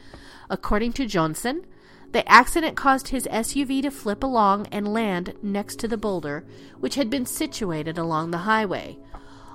According 0.51 0.95
to 0.95 1.07
Johnsen, 1.07 1.65
the 2.11 2.29
accident 2.29 2.77
caused 2.77 3.09
his 3.09 3.29
SUV 3.31 3.83
to 3.83 3.91
flip 3.91 4.25
along 4.25 4.67
and 4.73 4.93
land 4.93 5.35
next 5.43 5.79
to 5.79 5.89
the 5.89 5.97
boulder, 5.97 6.45
which 6.81 6.97
had 6.97 7.09
been 7.09 7.25
situated 7.25 7.97
along 7.97 8.33
the 8.33 8.39
highway. 8.39 8.99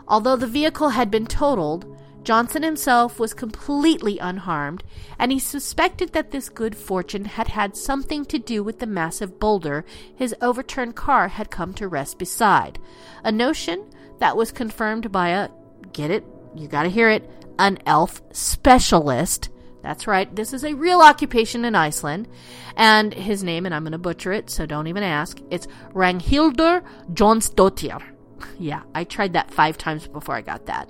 Although 0.08 0.38
the 0.38 0.48
vehicle 0.48 0.90
had 0.90 1.12
been 1.12 1.28
totaled, 1.28 1.86
Johnsen 2.24 2.64
himself 2.64 3.20
was 3.20 3.34
completely 3.34 4.18
unharmed, 4.20 4.84
and 5.20 5.34
he 5.34 5.38
suspected 5.38 6.14
that 6.14 6.32
this 6.32 6.48
good 6.48 6.78
fortune 6.78 7.26
had 7.26 7.50
had 7.50 7.76
something 7.76 8.24
to 8.26 8.40
do 8.40 8.64
with 8.64 8.80
the 8.80 8.88
massive 8.88 9.38
boulder 9.38 9.86
his 10.16 10.34
overturned 10.42 10.96
car 10.96 11.28
had 11.28 11.52
come 11.52 11.74
to 11.74 11.90
rest 11.90 12.18
beside. 12.18 12.80
A 13.24 13.34
notion 13.34 13.86
that 14.20 14.38
was 14.38 14.54
confirmed 14.54 15.12
by 15.12 15.30
a, 15.30 15.50
get 15.92 16.10
it, 16.10 16.26
you 16.56 16.70
gotta 16.70 16.90
hear 16.90 17.10
it, 17.10 17.30
an 17.60 17.80
elf 17.86 18.22
specialist 18.32 19.50
that's 19.86 20.08
right. 20.08 20.36
This 20.36 20.52
is 20.52 20.64
a 20.64 20.74
real 20.74 21.00
occupation 21.00 21.64
in 21.64 21.76
Iceland. 21.76 22.28
And 22.76 23.14
his 23.14 23.44
name, 23.44 23.68
and 23.68 23.76
I'm 23.76 23.84
going 23.84 23.92
to 23.92 24.00
butcher 24.00 24.34
it, 24.34 24.50
so 24.50 24.66
don't 24.66 24.88
even 24.88 25.04
ask. 25.04 25.40
It's 25.52 25.68
Ragnhildur 25.94 26.84
Jonsdottir. 27.14 28.02
yeah, 28.60 28.82
I 28.96 29.04
tried 29.04 29.34
that 29.34 29.54
five 29.54 29.78
times 29.78 30.08
before 30.08 30.34
I 30.34 30.42
got 30.42 30.66
that. 30.66 30.90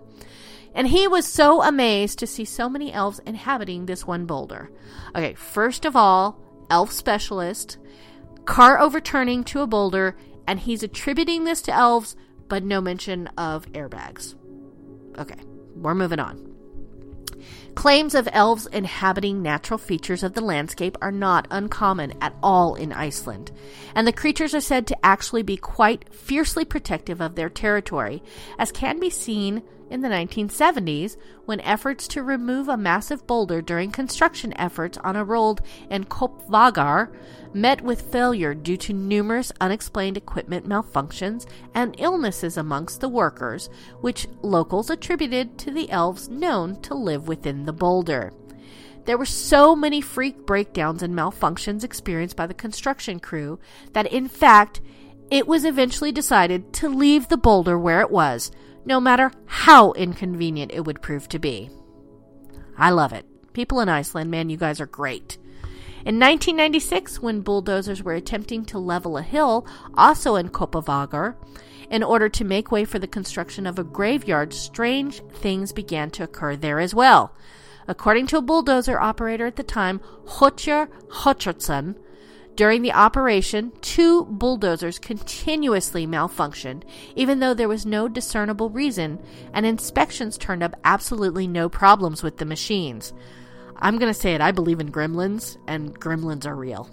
And 0.74 0.88
he 0.88 1.10
was 1.10 1.28
so 1.28 1.62
amazed 1.62 2.20
to 2.20 2.28
see 2.28 2.46
so 2.46 2.70
many 2.70 2.94
elves 2.94 3.20
inhabiting 3.26 3.86
this 3.86 4.08
one 4.08 4.26
boulder. 4.26 4.72
Okay, 5.14 5.34
first 5.34 5.84
of 5.84 5.98
all, 5.98 6.40
elf 6.70 6.94
specialist, 6.94 7.78
car 8.46 8.80
overturning 8.80 9.44
to 9.44 9.60
a 9.60 9.68
boulder, 9.68 10.16
and 10.48 10.62
he's 10.62 10.84
attributing 10.84 11.44
this 11.44 11.62
to 11.64 11.74
elves, 11.74 12.16
but 12.48 12.64
no 12.64 12.80
mention 12.80 13.28
of 13.38 13.70
airbags. 13.74 14.36
Okay, 15.18 15.42
we're 15.76 15.96
moving 15.96 16.20
on. 16.20 16.55
Claims 17.76 18.16
of 18.16 18.28
elves 18.32 18.66
inhabiting 18.68 19.42
natural 19.42 19.78
features 19.78 20.24
of 20.24 20.34
the 20.34 20.42
landscape 20.42 20.98
are 21.02 21.12
not 21.12 21.46
uncommon 21.52 22.14
at 22.22 22.34
all 22.42 22.74
in 22.76 22.92
Iceland, 22.92 23.52
and 23.94 24.08
the 24.08 24.14
creatures 24.14 24.56
are 24.56 24.62
said 24.62 24.88
to 24.88 25.06
actually 25.06 25.44
be 25.44 25.58
quite 25.58 26.12
fiercely 26.14 26.66
protective 26.66 27.22
of 27.22 27.36
their 27.36 27.50
territory, 27.50 28.24
as 28.58 28.72
can 28.72 29.00
be 29.00 29.10
seen 29.10 29.62
in 29.90 30.02
the 30.02 30.08
1970s 30.08 31.18
when 31.46 31.60
efforts 31.62 32.08
to 32.08 32.24
remove 32.24 32.68
a 32.68 32.78
massive 32.78 33.26
boulder 33.28 33.62
during 33.62 33.92
construction 33.92 34.54
efforts 34.58 34.98
on 35.00 35.16
a 35.16 35.24
road 35.24 35.62
in 35.90 36.04
Kopvagar 36.06 37.14
met 37.54 37.82
with 37.82 38.12
failure 38.12 38.54
due 38.54 38.78
to 38.78 38.94
numerous 38.94 39.52
unexplained 39.62 40.18
equipment 40.18 40.68
malfunctions 40.68 41.46
and 41.74 41.96
illnesses 42.00 42.58
amongst 42.58 43.00
the 43.00 43.10
workers, 43.10 43.70
which 44.02 44.28
locals 44.42 44.90
attributed 44.90 45.58
to 45.58 45.72
the 45.72 45.90
elves 45.90 46.28
known 46.30 46.82
to 46.82 46.94
live 46.94 47.28
within 47.28 47.66
the 47.66 47.74
boulder. 47.74 48.34
There 49.06 49.18
were 49.18 49.26
so 49.26 49.76
many 49.76 50.02
freak 50.02 50.46
breakdowns 50.46 51.04
and 51.04 51.14
malfunctions 51.14 51.84
experienced 51.84 52.36
by 52.36 52.48
the 52.48 52.56
construction 52.56 53.20
crew 53.20 53.60
that, 53.94 54.12
in 54.12 54.28
fact, 54.28 54.82
it 55.30 55.48
was 55.48 55.64
eventually 55.64 56.12
decided 56.12 56.74
to 56.74 56.90
leave 56.90 57.28
the 57.28 57.38
boulder 57.38 57.78
where 57.78 58.02
it 58.02 58.12
was, 58.12 58.52
no 58.86 59.00
matter 59.00 59.32
how 59.46 59.92
inconvenient 59.94 60.72
it 60.74 60.86
would 60.86 61.02
prove 61.02 61.28
to 61.30 61.40
be. 61.40 61.70
I 62.78 62.92
love 62.92 63.14
it. 63.14 63.26
People 63.54 63.80
in 63.80 63.90
Iceland, 63.90 64.30
man, 64.30 64.50
you 64.50 64.58
guys 64.58 64.80
are 64.80 64.86
great. 64.86 65.38
In 66.06 66.20
1996, 66.20 67.20
when 67.20 67.42
bulldozers 67.42 68.04
were 68.04 68.14
attempting 68.14 68.64
to 68.66 68.78
level 68.78 69.18
a 69.18 69.24
hill, 69.24 69.66
also 69.96 70.36
in 70.36 70.50
Kopavagar, 70.50 71.36
in 71.90 72.04
order 72.04 72.30
to 72.30 72.44
make 72.44 72.72
way 72.72 72.86
for 72.86 73.00
the 73.00 73.08
construction 73.08 73.66
of 73.66 73.80
a 73.80 73.84
graveyard, 73.84 74.54
strange 74.54 75.22
things 75.32 75.72
began 75.72 76.12
to 76.12 76.24
occur 76.24 76.56
there 76.56 76.80
as 76.80 76.94
well. 76.94 77.34
According 77.88 78.28
to 78.28 78.38
a 78.38 78.42
bulldozer 78.42 79.00
operator 79.00 79.46
at 79.46 79.56
the 79.56 79.64
time, 79.64 80.00
Hotjar 80.26 80.90
Hotjardsson, 81.10 81.96
during 82.56 82.82
the 82.82 82.94
operation, 82.94 83.72
two 83.82 84.26
bulldozers 84.26 85.00
continuously 85.00 86.08
malfunctioned, 86.08 86.84
even 87.16 87.40
though 87.40 87.54
there 87.54 87.68
was 87.68 87.86
no 87.86 88.08
discernible 88.08 88.70
reason, 88.70 89.20
and 89.54 89.66
inspections 89.66 90.38
turned 90.38 90.64
up 90.64 90.80
absolutely 90.84 91.48
no 91.48 91.70
problems 91.70 92.24
with 92.24 92.38
the 92.38 92.46
machines. 92.46 93.14
I'm 93.78 93.98
going 93.98 94.14
to 94.14 94.20
say 94.20 94.34
it, 94.34 94.42
I 94.42 94.52
believe 94.52 94.80
in 94.80 94.92
gremlins, 94.92 95.58
and 95.68 96.00
gremlins 96.00 96.46
are 96.46 96.56
real. 96.56 96.90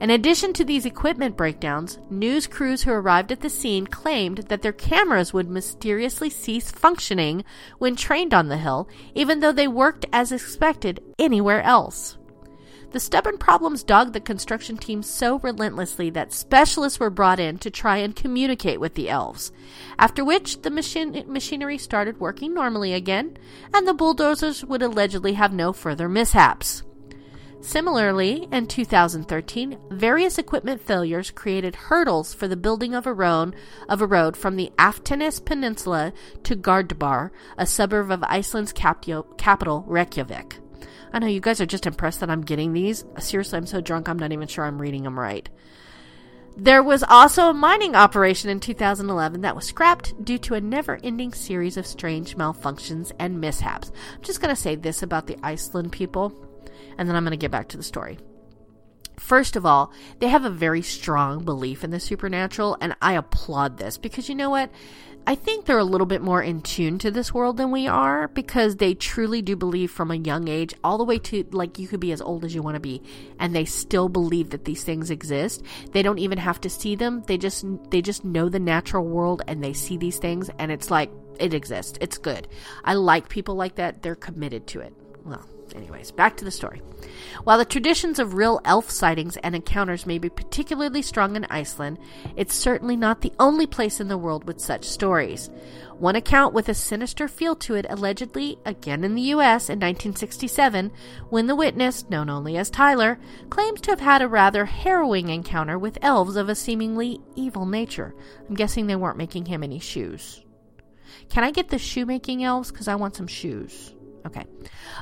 In 0.00 0.10
addition 0.10 0.52
to 0.54 0.64
these 0.64 0.84
equipment 0.84 1.36
breakdowns, 1.36 1.98
news 2.10 2.46
crews 2.46 2.82
who 2.82 2.90
arrived 2.90 3.32
at 3.32 3.40
the 3.40 3.48
scene 3.48 3.86
claimed 3.86 4.38
that 4.48 4.62
their 4.62 4.72
cameras 4.72 5.32
would 5.32 5.48
mysteriously 5.48 6.28
cease 6.28 6.70
functioning 6.70 7.44
when 7.78 7.96
trained 7.96 8.34
on 8.34 8.48
the 8.48 8.58
hill, 8.58 8.88
even 9.14 9.40
though 9.40 9.52
they 9.52 9.68
worked 9.68 10.04
as 10.12 10.32
expected 10.32 11.00
anywhere 11.18 11.62
else. 11.62 12.18
The 12.92 13.00
stubborn 13.00 13.38
problems 13.38 13.82
dogged 13.82 14.12
the 14.12 14.20
construction 14.20 14.76
team 14.76 15.02
so 15.02 15.38
relentlessly 15.38 16.10
that 16.10 16.32
specialists 16.32 17.00
were 17.00 17.08
brought 17.08 17.40
in 17.40 17.56
to 17.58 17.70
try 17.70 17.96
and 17.96 18.14
communicate 18.14 18.80
with 18.80 18.94
the 18.94 19.08
elves. 19.08 19.50
After 19.98 20.22
which, 20.22 20.60
the 20.60 20.70
machine- 20.70 21.24
machinery 21.26 21.78
started 21.78 22.20
working 22.20 22.52
normally 22.52 22.92
again, 22.92 23.38
and 23.72 23.88
the 23.88 23.94
bulldozers 23.94 24.62
would 24.64 24.82
allegedly 24.82 25.32
have 25.32 25.54
no 25.54 25.72
further 25.72 26.06
mishaps. 26.06 26.82
Similarly, 27.62 28.48
in 28.50 28.66
2013, 28.66 29.78
various 29.88 30.36
equipment 30.36 30.80
failures 30.80 31.30
created 31.30 31.76
hurdles 31.76 32.34
for 32.34 32.48
the 32.48 32.56
building 32.56 32.92
of 32.92 33.06
a 33.06 33.14
road, 33.14 33.54
of 33.88 34.02
a 34.02 34.06
road 34.06 34.36
from 34.36 34.56
the 34.56 34.72
Aftanes 34.78 35.42
Peninsula 35.42 36.12
to 36.42 36.56
Gardabar, 36.56 37.30
a 37.56 37.64
suburb 37.64 38.10
of 38.10 38.24
Iceland's 38.24 38.72
capital, 38.72 39.84
Reykjavik. 39.86 40.58
I 41.12 41.18
know 41.18 41.26
you 41.26 41.40
guys 41.40 41.60
are 41.60 41.66
just 41.66 41.86
impressed 41.86 42.20
that 42.20 42.30
I'm 42.30 42.42
getting 42.42 42.72
these. 42.72 43.04
Seriously, 43.18 43.58
I'm 43.58 43.66
so 43.66 43.80
drunk 43.80 44.08
I'm 44.08 44.18
not 44.18 44.32
even 44.32 44.48
sure 44.48 44.64
I'm 44.64 44.80
reading 44.80 45.02
them 45.02 45.18
right. 45.18 45.48
There 46.56 46.82
was 46.82 47.02
also 47.02 47.48
a 47.48 47.54
mining 47.54 47.94
operation 47.94 48.50
in 48.50 48.60
2011 48.60 49.40
that 49.40 49.56
was 49.56 49.64
scrapped 49.64 50.22
due 50.22 50.38
to 50.38 50.54
a 50.54 50.60
never 50.60 50.98
ending 51.02 51.32
series 51.32 51.78
of 51.78 51.86
strange 51.86 52.36
malfunctions 52.36 53.10
and 53.18 53.40
mishaps. 53.40 53.90
I'm 54.14 54.22
just 54.22 54.40
going 54.40 54.54
to 54.54 54.60
say 54.60 54.74
this 54.74 55.02
about 55.02 55.26
the 55.26 55.38
Iceland 55.42 55.92
people, 55.92 56.32
and 56.98 57.08
then 57.08 57.16
I'm 57.16 57.24
going 57.24 57.30
to 57.30 57.38
get 57.38 57.50
back 57.50 57.68
to 57.68 57.78
the 57.78 57.82
story. 57.82 58.18
First 59.18 59.56
of 59.56 59.64
all, 59.64 59.92
they 60.18 60.28
have 60.28 60.44
a 60.44 60.50
very 60.50 60.82
strong 60.82 61.44
belief 61.44 61.84
in 61.84 61.90
the 61.90 62.00
supernatural, 62.00 62.76
and 62.80 62.96
I 63.00 63.14
applaud 63.14 63.78
this 63.78 63.96
because 63.96 64.28
you 64.28 64.34
know 64.34 64.50
what? 64.50 64.70
I 65.24 65.36
think 65.36 65.64
they're 65.64 65.78
a 65.78 65.84
little 65.84 66.06
bit 66.06 66.20
more 66.20 66.42
in 66.42 66.62
tune 66.62 66.98
to 66.98 67.10
this 67.10 67.32
world 67.32 67.56
than 67.56 67.70
we 67.70 67.86
are 67.86 68.26
because 68.28 68.76
they 68.76 68.94
truly 68.94 69.40
do 69.40 69.54
believe 69.54 69.90
from 69.90 70.10
a 70.10 70.16
young 70.16 70.48
age, 70.48 70.74
all 70.82 70.98
the 70.98 71.04
way 71.04 71.18
to 71.18 71.46
like 71.52 71.78
you 71.78 71.86
could 71.86 72.00
be 72.00 72.10
as 72.10 72.20
old 72.20 72.44
as 72.44 72.54
you 72.54 72.62
want 72.62 72.74
to 72.74 72.80
be, 72.80 73.00
and 73.38 73.54
they 73.54 73.64
still 73.64 74.08
believe 74.08 74.50
that 74.50 74.64
these 74.64 74.82
things 74.82 75.10
exist. 75.10 75.62
They 75.92 76.02
don't 76.02 76.18
even 76.18 76.38
have 76.38 76.60
to 76.62 76.70
see 76.70 76.96
them; 76.96 77.22
they 77.26 77.38
just 77.38 77.64
they 77.90 78.02
just 78.02 78.24
know 78.24 78.48
the 78.48 78.58
natural 78.58 79.04
world 79.04 79.42
and 79.46 79.62
they 79.62 79.72
see 79.72 79.96
these 79.96 80.18
things, 80.18 80.50
and 80.58 80.72
it's 80.72 80.90
like 80.90 81.10
it 81.38 81.54
exists. 81.54 81.98
It's 82.00 82.18
good. 82.18 82.48
I 82.84 82.94
like 82.94 83.28
people 83.28 83.54
like 83.54 83.76
that. 83.76 84.02
They're 84.02 84.16
committed 84.16 84.66
to 84.68 84.80
it. 84.80 84.92
Well, 85.24 85.46
Anyways, 85.74 86.10
back 86.10 86.36
to 86.36 86.44
the 86.44 86.50
story. 86.50 86.82
While 87.44 87.58
the 87.58 87.64
traditions 87.64 88.18
of 88.18 88.34
real 88.34 88.60
elf 88.64 88.90
sightings 88.90 89.36
and 89.38 89.54
encounters 89.54 90.06
may 90.06 90.18
be 90.18 90.28
particularly 90.28 91.02
strong 91.02 91.36
in 91.36 91.44
Iceland, 91.46 91.98
it's 92.36 92.54
certainly 92.54 92.96
not 92.96 93.20
the 93.20 93.32
only 93.38 93.66
place 93.66 94.00
in 94.00 94.08
the 94.08 94.18
world 94.18 94.44
with 94.44 94.60
such 94.60 94.84
stories. 94.84 95.50
One 95.98 96.16
account 96.16 96.54
with 96.54 96.68
a 96.68 96.74
sinister 96.74 97.28
feel 97.28 97.54
to 97.56 97.74
it 97.74 97.86
allegedly, 97.88 98.58
again 98.64 99.04
in 99.04 99.14
the 99.14 99.22
US 99.22 99.68
in 99.68 99.78
1967, 99.78 100.90
when 101.30 101.46
the 101.46 101.56
witness, 101.56 102.08
known 102.08 102.28
only 102.28 102.56
as 102.56 102.70
Tyler, 102.70 103.18
claims 103.50 103.80
to 103.82 103.90
have 103.90 104.00
had 104.00 104.22
a 104.22 104.28
rather 104.28 104.64
harrowing 104.64 105.28
encounter 105.28 105.78
with 105.78 105.98
elves 106.02 106.36
of 106.36 106.48
a 106.48 106.54
seemingly 106.54 107.20
evil 107.34 107.66
nature. 107.66 108.14
I'm 108.48 108.54
guessing 108.54 108.86
they 108.86 108.96
weren't 108.96 109.18
making 109.18 109.46
him 109.46 109.62
any 109.62 109.78
shoes. 109.78 110.44
Can 111.28 111.44
I 111.44 111.50
get 111.50 111.68
the 111.68 111.78
shoemaking 111.78 112.44
elves? 112.44 112.70
Because 112.70 112.88
I 112.88 112.94
want 112.94 113.16
some 113.16 113.26
shoes. 113.26 113.94
Okay. 114.26 114.44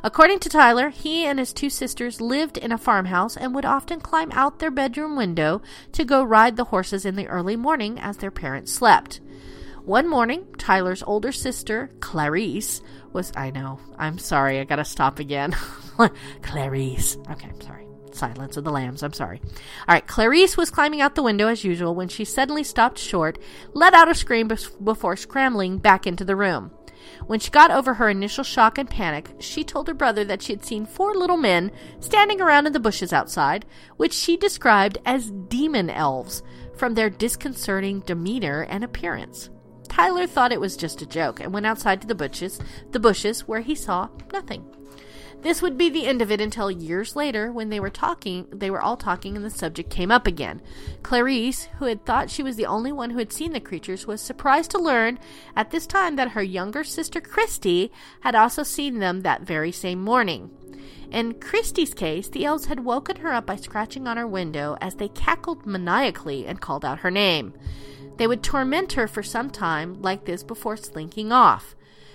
According 0.02 0.38
to 0.40 0.48
Tyler, 0.48 0.88
he 0.88 1.26
and 1.26 1.38
his 1.38 1.52
two 1.52 1.68
sisters 1.68 2.20
lived 2.20 2.56
in 2.56 2.72
a 2.72 2.78
farmhouse 2.78 3.36
and 3.36 3.54
would 3.54 3.64
often 3.64 4.00
climb 4.00 4.30
out 4.32 4.58
their 4.58 4.70
bedroom 4.70 5.16
window 5.16 5.60
to 5.92 6.04
go 6.04 6.22
ride 6.22 6.56
the 6.56 6.64
horses 6.64 7.04
in 7.04 7.16
the 7.16 7.28
early 7.28 7.56
morning 7.56 7.98
as 7.98 8.16
their 8.16 8.30
parents 8.30 8.72
slept. 8.72 9.20
One 9.84 10.08
morning, 10.08 10.46
Tyler's 10.58 11.02
older 11.02 11.32
sister, 11.32 11.90
Clarice, 12.00 12.82
was. 13.12 13.32
I 13.34 13.50
know. 13.50 13.80
I'm 13.98 14.18
sorry. 14.18 14.60
I 14.60 14.64
gotta 14.64 14.84
stop 14.84 15.18
again. 15.18 15.56
Clarice. 16.42 17.16
Okay, 17.30 17.48
I'm 17.48 17.60
sorry. 17.60 17.86
Silence 18.12 18.56
of 18.56 18.64
the 18.64 18.72
Lambs. 18.72 19.02
I'm 19.02 19.12
sorry. 19.12 19.40
All 19.88 19.94
right, 19.94 20.06
Clarice 20.06 20.56
was 20.56 20.70
climbing 20.70 21.00
out 21.00 21.14
the 21.14 21.22
window 21.22 21.48
as 21.48 21.64
usual 21.64 21.94
when 21.94 22.08
she 22.08 22.24
suddenly 22.24 22.64
stopped 22.64 22.98
short, 22.98 23.38
let 23.72 23.94
out 23.94 24.10
a 24.10 24.14
scream 24.14 24.48
before 24.48 25.16
scrambling 25.16 25.78
back 25.78 26.06
into 26.06 26.24
the 26.24 26.36
room. 26.36 26.70
When 27.26 27.40
she 27.40 27.50
got 27.50 27.70
over 27.70 27.94
her 27.94 28.08
initial 28.08 28.44
shock 28.44 28.78
and 28.78 28.88
panic, 28.88 29.34
she 29.38 29.64
told 29.64 29.88
her 29.88 29.94
brother 29.94 30.24
that 30.24 30.42
she 30.42 30.52
had 30.52 30.64
seen 30.64 30.86
four 30.86 31.14
little 31.14 31.36
men 31.36 31.70
standing 32.00 32.40
around 32.40 32.66
in 32.66 32.72
the 32.72 32.80
bushes 32.80 33.12
outside, 33.12 33.66
which 33.96 34.12
she 34.12 34.36
described 34.36 34.98
as 35.04 35.30
demon 35.30 35.90
elves 35.90 36.42
from 36.76 36.94
their 36.94 37.10
disconcerting 37.10 38.00
demeanor 38.00 38.62
and 38.62 38.82
appearance. 38.82 39.50
Tyler 39.88 40.26
thought 40.26 40.52
it 40.52 40.60
was 40.60 40.76
just 40.76 41.02
a 41.02 41.06
joke 41.06 41.40
and 41.40 41.52
went 41.52 41.66
outside 41.66 42.00
to 42.00 42.06
the 42.06 42.14
bushes, 42.14 42.60
the 42.92 43.00
bushes 43.00 43.46
where 43.46 43.60
he 43.60 43.74
saw 43.74 44.08
nothing. 44.32 44.64
This 45.42 45.62
would 45.62 45.78
be 45.78 45.88
the 45.88 46.06
end 46.06 46.20
of 46.20 46.30
it 46.30 46.40
until 46.40 46.70
years 46.70 47.16
later 47.16 47.50
when 47.50 47.70
they 47.70 47.80
were 47.80 47.90
talking, 47.90 48.46
they 48.52 48.70
were 48.70 48.82
all 48.82 48.96
talking 48.96 49.36
and 49.36 49.44
the 49.44 49.50
subject 49.50 49.88
came 49.88 50.10
up 50.10 50.26
again. 50.26 50.60
Clarice, 51.02 51.64
who 51.78 51.86
had 51.86 52.04
thought 52.04 52.28
she 52.30 52.42
was 52.42 52.56
the 52.56 52.66
only 52.66 52.92
one 52.92 53.10
who 53.10 53.18
had 53.18 53.32
seen 53.32 53.52
the 53.52 53.60
creatures, 53.60 54.06
was 54.06 54.20
surprised 54.20 54.70
to 54.72 54.78
learn 54.78 55.18
at 55.56 55.70
this 55.70 55.86
time 55.86 56.16
that 56.16 56.32
her 56.32 56.42
younger 56.42 56.84
sister 56.84 57.22
Christy 57.22 57.90
had 58.20 58.34
also 58.34 58.62
seen 58.62 58.98
them 58.98 59.22
that 59.22 59.42
very 59.42 59.72
same 59.72 60.02
morning. 60.02 60.50
In 61.10 61.40
Christy's 61.40 61.94
case, 61.94 62.28
the 62.28 62.44
elves 62.44 62.66
had 62.66 62.84
woken 62.84 63.16
her 63.16 63.32
up 63.32 63.46
by 63.46 63.56
scratching 63.56 64.06
on 64.06 64.18
her 64.18 64.26
window 64.26 64.76
as 64.80 64.96
they 64.96 65.08
cackled 65.08 65.66
maniacally 65.66 66.46
and 66.46 66.60
called 66.60 66.84
out 66.84 67.00
her 67.00 67.10
name. 67.10 67.54
They 68.18 68.26
would 68.26 68.42
torment 68.42 68.92
her 68.92 69.08
for 69.08 69.22
some 69.22 69.48
time 69.48 70.02
like 70.02 70.26
this 70.26 70.42
before 70.42 70.76
slinking 70.76 71.32
off. 71.32 71.74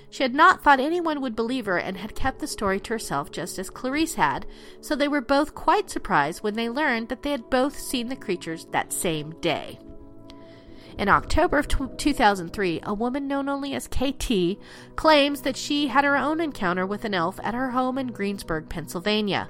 She 0.10 0.24
had 0.24 0.34
not 0.34 0.64
thought 0.64 0.80
anyone 0.80 1.22
would 1.22 1.36
believe 1.36 1.66
her 1.66 1.78
and 1.78 1.98
had 1.98 2.16
kept 2.16 2.40
the 2.40 2.48
story 2.48 2.80
to 2.82 2.94
herself 2.94 3.32
just 3.32 3.60
as 3.60 3.70
Clarice 3.70 4.16
had, 4.16 4.46
so 4.82 4.96
they 4.96 5.08
were 5.08 5.22
both 5.22 5.56
quite 5.56 5.90
surprised 5.90 6.44
when 6.44 6.54
they 6.54 6.70
learned 6.70 7.10
that 7.10 7.24
they 7.24 7.32
had 7.32 7.50
both 7.50 7.78
seen 7.78 8.08
the 8.08 8.16
creatures 8.16 8.66
that 8.72 8.94
same 8.94 9.32
day. 9.42 9.80
In 10.98 11.10
October 11.10 11.58
of 11.58 11.68
2003, 11.68 12.80
a 12.84 12.94
woman 12.94 13.28
known 13.28 13.50
only 13.50 13.74
as 13.74 13.88
KT 13.88 14.58
claims 14.96 15.42
that 15.42 15.58
she 15.58 15.88
had 15.88 16.06
her 16.06 16.16
own 16.16 16.40
encounter 16.40 16.86
with 16.86 17.04
an 17.04 17.14
elf 17.14 17.38
at 17.44 17.54
her 17.54 17.72
home 17.72 17.98
in 17.98 18.08
Greensburg, 18.08 18.70
Pennsylvania. 18.70 19.50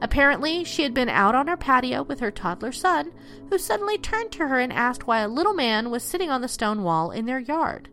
Apparently, 0.00 0.64
she 0.64 0.84
had 0.84 0.94
been 0.94 1.10
out 1.10 1.34
on 1.34 1.48
her 1.48 1.56
patio 1.56 2.02
with 2.02 2.20
her 2.20 2.30
toddler 2.30 2.72
son, 2.72 3.12
who 3.50 3.58
suddenly 3.58 3.98
turned 3.98 4.32
to 4.32 4.48
her 4.48 4.58
and 4.58 4.72
asked 4.72 5.06
why 5.06 5.20
a 5.20 5.28
little 5.28 5.54
man 5.54 5.90
was 5.90 6.02
sitting 6.02 6.30
on 6.30 6.40
the 6.40 6.48
stone 6.48 6.82
wall 6.82 7.10
in 7.10 7.26
their 7.26 7.40
yard. 7.40 7.90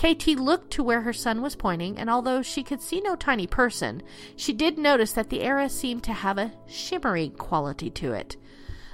KT 0.00 0.28
looked 0.28 0.70
to 0.70 0.82
where 0.82 1.02
her 1.02 1.12
son 1.12 1.42
was 1.42 1.54
pointing, 1.56 1.98
and 1.98 2.08
although 2.08 2.40
she 2.40 2.62
could 2.62 2.80
see 2.80 3.02
no 3.02 3.16
tiny 3.16 3.46
person, 3.46 4.02
she 4.34 4.54
did 4.54 4.78
notice 4.78 5.12
that 5.12 5.28
the 5.28 5.42
area 5.42 5.68
seemed 5.68 6.02
to 6.04 6.14
have 6.14 6.38
a 6.38 6.52
shimmery 6.66 7.28
quality 7.36 7.90
to 7.90 8.14
it. 8.14 8.38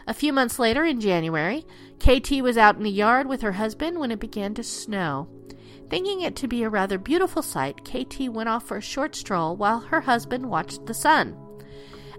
A 0.09 0.15
few 0.15 0.33
months 0.33 0.59
later, 0.59 0.85
in 0.85 1.01
January, 1.01 1.65
KT 2.01 2.43
was 2.43 2.59
out 2.59 2.75
in 2.77 2.83
the 2.83 2.91
yard 2.91 3.29
with 3.29 3.43
her 3.43 3.53
husband 3.53 4.01
when 4.01 4.11
it 4.11 4.19
began 4.19 4.53
to 4.55 4.65
snow. 4.65 5.29
Thinking 5.89 6.23
it 6.23 6.35
to 6.37 6.49
be 6.49 6.65
a 6.65 6.69
rather 6.69 6.99
beautiful 6.99 7.41
sight, 7.41 7.85
KT 7.85 8.29
went 8.29 8.49
off 8.49 8.67
for 8.67 8.79
a 8.79 8.83
short 8.83 9.15
stroll 9.15 9.55
while 9.55 9.79
her 9.79 10.01
husband 10.01 10.51
watched 10.51 10.87
the 10.87 10.95
sun. 10.95 11.37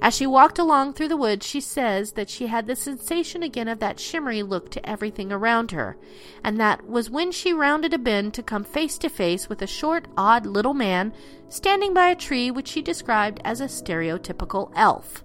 As 0.01 0.15
she 0.15 0.27
walked 0.27 0.59
along 0.59 0.93
through 0.93 1.07
the 1.07 1.17
woods, 1.17 1.45
she 1.45 1.59
says 1.59 2.11
that 2.13 2.29
she 2.29 2.47
had 2.47 2.67
the 2.67 2.75
sensation 2.75 3.41
again 3.41 3.67
of 3.67 3.79
that 3.79 3.99
shimmery 3.99 4.43
look 4.43 4.69
to 4.71 4.89
everything 4.89 5.31
around 5.31 5.71
her, 5.71 5.97
and 6.43 6.59
that 6.59 6.87
was 6.87 7.09
when 7.09 7.31
she 7.31 7.51
rounded 7.51 7.93
a 7.93 7.97
bend 7.97 8.33
to 8.35 8.43
come 8.43 8.63
face 8.63 8.97
to 8.99 9.09
face 9.09 9.49
with 9.49 9.61
a 9.61 9.67
short, 9.67 10.07
odd 10.15 10.45
little 10.45 10.75
man 10.75 11.13
standing 11.49 11.93
by 11.93 12.09
a 12.09 12.15
tree 12.15 12.51
which 12.51 12.67
she 12.67 12.81
described 12.81 13.41
as 13.43 13.59
a 13.59 13.65
stereotypical 13.65 14.71
elf. 14.75 15.23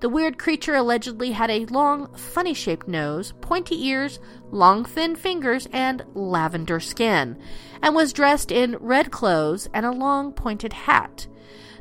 The 0.00 0.08
weird 0.08 0.38
creature 0.38 0.76
allegedly 0.76 1.32
had 1.32 1.50
a 1.50 1.66
long, 1.66 2.14
funny 2.14 2.54
shaped 2.54 2.86
nose, 2.86 3.32
pointy 3.40 3.86
ears, 3.88 4.20
long, 4.50 4.84
thin 4.84 5.16
fingers, 5.16 5.66
and 5.72 6.04
lavender 6.14 6.78
skin, 6.78 7.36
and 7.82 7.96
was 7.96 8.12
dressed 8.12 8.52
in 8.52 8.76
red 8.76 9.10
clothes 9.10 9.68
and 9.74 9.84
a 9.84 9.90
long, 9.90 10.32
pointed 10.32 10.72
hat. 10.72 11.26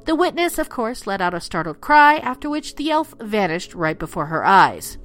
The 0.07 0.15
witness, 0.15 0.57
of 0.57 0.69
course, 0.69 1.05
let 1.05 1.19
out 1.19 1.33
a 1.33 1.41
startled 1.41 1.81
cry, 1.81 2.15
after 2.19 2.49
which 2.49 2.77
the 2.77 2.89
elf 2.91 3.13
vanished 3.19 3.75
right 3.75 3.99
before 3.99 4.27
her 4.27 4.45
eyes. 4.45 4.97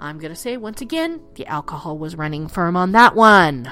I'm 0.00 0.18
going 0.18 0.32
to 0.32 0.40
say 0.40 0.56
once 0.56 0.80
again, 0.80 1.20
the 1.34 1.46
alcohol 1.46 1.98
was 1.98 2.16
running 2.16 2.48
firm 2.48 2.74
on 2.74 2.92
that 2.92 3.14
one. 3.14 3.70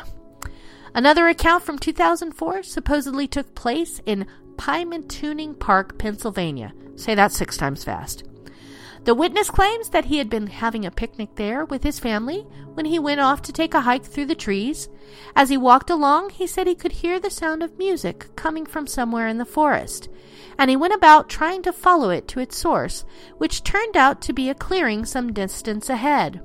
Another 0.95 1.29
account 1.29 1.63
from 1.63 1.79
2004 1.79 2.63
supposedly 2.63 3.27
took 3.27 3.55
place 3.55 4.03
in 4.05 4.27
Pymatuning 4.57 5.59
Park, 5.59 5.97
Pennsylvania. 5.97 6.75
Say 6.95 7.15
that 7.15 7.33
six 7.33 7.57
times 7.57 7.83
fast. 7.83 8.25
The 9.05 9.15
witness 9.15 9.49
claims 9.51 9.89
that 9.91 10.05
he 10.05 10.19
had 10.19 10.29
been 10.29 10.47
having 10.47 10.85
a 10.85 10.91
picnic 10.91 11.37
there 11.37 11.65
with 11.65 11.83
his 11.83 11.99
family 11.99 12.47
when 12.75 12.85
he 12.85 12.99
went 12.99 13.21
off 13.21 13.41
to 13.43 13.53
take 13.53 13.73
a 13.73 13.81
hike 13.81 14.05
through 14.05 14.27
the 14.27 14.35
trees. 14.35 14.91
As 15.35 15.49
he 15.49 15.57
walked 15.57 15.89
along, 15.89 16.31
he 16.31 16.47
said 16.47 16.67
he 16.67 16.75
could 16.75 16.93
hear 16.93 17.19
the 17.19 17.31
sound 17.31 17.63
of 17.63 17.79
music 17.79 18.37
coming 18.37 18.67
from 18.67 18.87
somewhere 18.87 19.27
in 19.27 19.39
the 19.39 19.47
forest, 19.47 20.11
and 20.59 20.69
he 20.69 20.77
went 20.77 20.95
about 20.95 21.31
trying 21.31 21.63
to 21.63 21.73
follow 21.73 22.11
it 22.11 22.29
to 22.29 22.41
its 22.41 22.59
source, 22.59 23.07
which 23.39 23.65
turned 23.65 23.97
out 23.97 24.21
to 24.23 24.35
be 24.35 24.51
a 24.51 24.55
clearing 24.55 25.07
some 25.07 25.33
distance 25.33 25.89
ahead. 25.89 26.43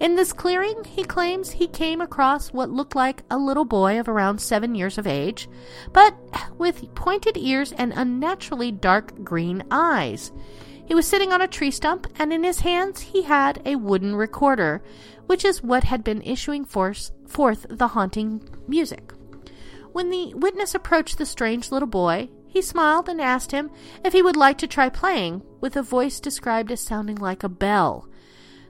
In 0.00 0.16
this 0.16 0.32
clearing, 0.32 0.82
he 0.84 1.04
claims 1.04 1.50
he 1.52 1.68
came 1.68 2.00
across 2.00 2.52
what 2.52 2.70
looked 2.70 2.96
like 2.96 3.22
a 3.30 3.38
little 3.38 3.64
boy 3.64 4.00
of 4.00 4.08
around 4.08 4.40
seven 4.40 4.74
years 4.74 4.98
of 4.98 5.06
age, 5.06 5.48
but 5.92 6.16
with 6.58 6.94
pointed 6.94 7.36
ears 7.36 7.72
and 7.72 7.92
unnaturally 7.94 8.72
dark 8.72 9.22
green 9.22 9.62
eyes. 9.70 10.32
He 10.86 10.94
was 10.94 11.06
sitting 11.06 11.32
on 11.32 11.42
a 11.42 11.48
tree 11.48 11.72
stump, 11.72 12.06
and 12.16 12.32
in 12.32 12.44
his 12.44 12.60
hands 12.60 13.00
he 13.00 13.22
had 13.22 13.60
a 13.64 13.76
wooden 13.76 14.14
recorder, 14.14 14.82
which 15.26 15.44
is 15.44 15.62
what 15.62 15.84
had 15.84 16.04
been 16.04 16.22
issuing 16.22 16.64
forth, 16.64 17.10
forth 17.26 17.66
the 17.68 17.88
haunting 17.88 18.48
music. 18.68 19.12
When 19.92 20.10
the 20.10 20.32
witness 20.34 20.74
approached 20.74 21.18
the 21.18 21.26
strange 21.26 21.72
little 21.72 21.88
boy, 21.88 22.28
he 22.46 22.62
smiled 22.62 23.08
and 23.08 23.20
asked 23.20 23.50
him 23.50 23.70
if 24.04 24.12
he 24.12 24.22
would 24.22 24.36
like 24.36 24.58
to 24.58 24.66
try 24.66 24.88
playing, 24.88 25.42
with 25.60 25.76
a 25.76 25.82
voice 25.82 26.20
described 26.20 26.70
as 26.70 26.80
sounding 26.80 27.16
like 27.16 27.42
a 27.42 27.48
bell. 27.48 28.08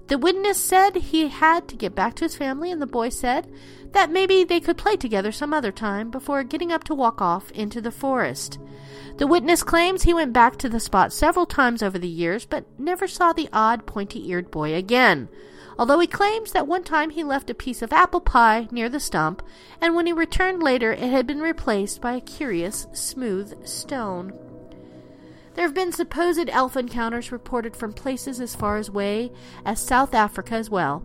The 0.09 0.19
witness 0.19 0.63
said 0.63 0.95
he 0.95 1.29
had 1.29 1.67
to 1.69 1.77
get 1.77 1.95
back 1.95 2.15
to 2.15 2.25
his 2.25 2.37
family, 2.37 2.71
and 2.71 2.81
the 2.81 2.87
boy 2.87 3.09
said 3.09 3.51
that 3.93 4.11
maybe 4.11 4.45
they 4.45 4.61
could 4.61 4.77
play 4.77 4.97
together 4.97 5.33
some 5.33 5.53
other 5.53 5.73
time 5.73 6.11
before 6.11 6.45
getting 6.45 6.71
up 6.71 6.85
to 6.85 6.95
walk 6.95 7.21
off 7.21 7.51
into 7.51 7.81
the 7.81 7.91
forest. 7.91 8.59
The 9.17 9.27
witness 9.27 9.63
claims 9.63 10.03
he 10.03 10.15
went 10.15 10.33
back 10.33 10.59
to 10.59 10.69
the 10.69 10.79
spot 10.79 11.13
several 11.13 11.47
times 11.47 11.83
over 11.83 11.99
the 11.99 12.07
years, 12.07 12.45
but 12.45 12.67
never 12.79 13.09
saw 13.09 13.33
the 13.33 13.49
odd, 13.53 13.87
pointy 13.87 14.29
eared 14.29 14.51
boy 14.51 14.75
again. 14.75 15.29
Although 15.79 15.99
he 15.99 16.07
claims 16.07 16.53
that 16.53 16.67
one 16.67 16.85
time 16.85 17.11
he 17.11 17.25
left 17.25 17.51
a 17.51 17.55
piece 17.55 17.83
of 17.83 17.93
apple 17.93 18.21
pie 18.21 18.69
near 18.71 18.89
the 18.89 19.01
stump, 19.01 19.43
and 19.81 19.95
when 19.95 20.07
he 20.07 20.13
returned 20.13 20.63
later, 20.63 20.93
it 20.93 21.11
had 21.11 21.27
been 21.27 21.41
replaced 21.41 22.01
by 22.01 22.15
a 22.15 22.21
curious, 22.21 22.87
smooth 22.93 23.67
stone. 23.67 24.33
There 25.57 25.65
have 25.65 25.75
been 25.75 25.91
supposed 25.91 26.51
elf 26.51 26.77
encounters 26.77 27.33
reported 27.33 27.75
from 27.75 27.95
places 27.95 28.41
as 28.43 28.55
far 28.55 28.77
away 28.77 29.33
as 29.65 29.81
South 29.81 30.13
Africa 30.13 30.55
as 30.55 30.69
well. 30.69 31.03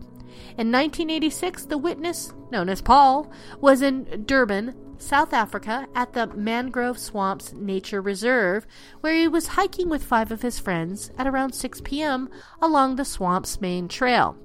In 0.58 0.70
1986, 0.70 1.64
the 1.64 1.78
witness, 1.78 2.34
known 2.50 2.68
as 2.68 2.82
Paul, 2.82 3.32
was 3.62 3.80
in 3.80 4.24
Durban, 4.26 4.74
South 4.98 5.32
Africa, 5.32 5.86
at 5.94 6.12
the 6.12 6.26
Mangrove 6.26 6.98
Swamps 6.98 7.54
Nature 7.54 8.02
Reserve, 8.02 8.66
where 9.00 9.14
he 9.14 9.26
was 9.26 9.48
hiking 9.48 9.88
with 9.88 10.04
five 10.04 10.30
of 10.30 10.42
his 10.42 10.58
friends 10.58 11.10
at 11.16 11.26
around 11.26 11.54
6 11.54 11.80
p.m. 11.82 12.28
along 12.60 12.96
the 12.96 13.06
swamp's 13.06 13.58
main 13.58 13.88
trail. 13.88 14.36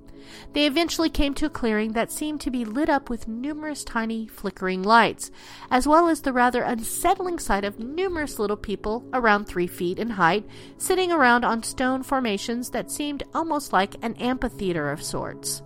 They 0.54 0.66
eventually 0.66 1.10
came 1.10 1.34
to 1.36 1.46
a 1.46 1.50
clearing 1.50 1.94
that 1.94 2.12
seemed 2.12 2.42
to 2.42 2.52
be 2.52 2.66
lit 2.66 2.90
up 2.90 3.10
with 3.10 3.28
numerous 3.28 3.84
tiny 3.84 4.28
flickering 4.28 4.84
lights, 4.84 5.32
as 5.70 5.88
well 5.88 6.08
as 6.08 6.22
the 6.22 6.34
rather 6.34 6.64
unsettling 6.64 7.40
sight 7.40 7.64
of 7.64 7.80
numerous 7.80 8.40
little 8.40 8.58
people 8.58 9.06
around 9.14 9.46
three 9.46 9.68
feet 9.68 10.00
in 10.00 10.12
height 10.12 10.48
sitting 10.78 11.12
around 11.12 11.44
on 11.44 11.64
stone 11.64 12.04
formations 12.04 12.70
that 12.72 12.92
seemed 12.92 13.24
almost 13.34 13.74
like 13.74 13.96
an 14.02 14.16
amphitheater 14.16 14.92
of 14.92 15.04
sorts. 15.04 15.62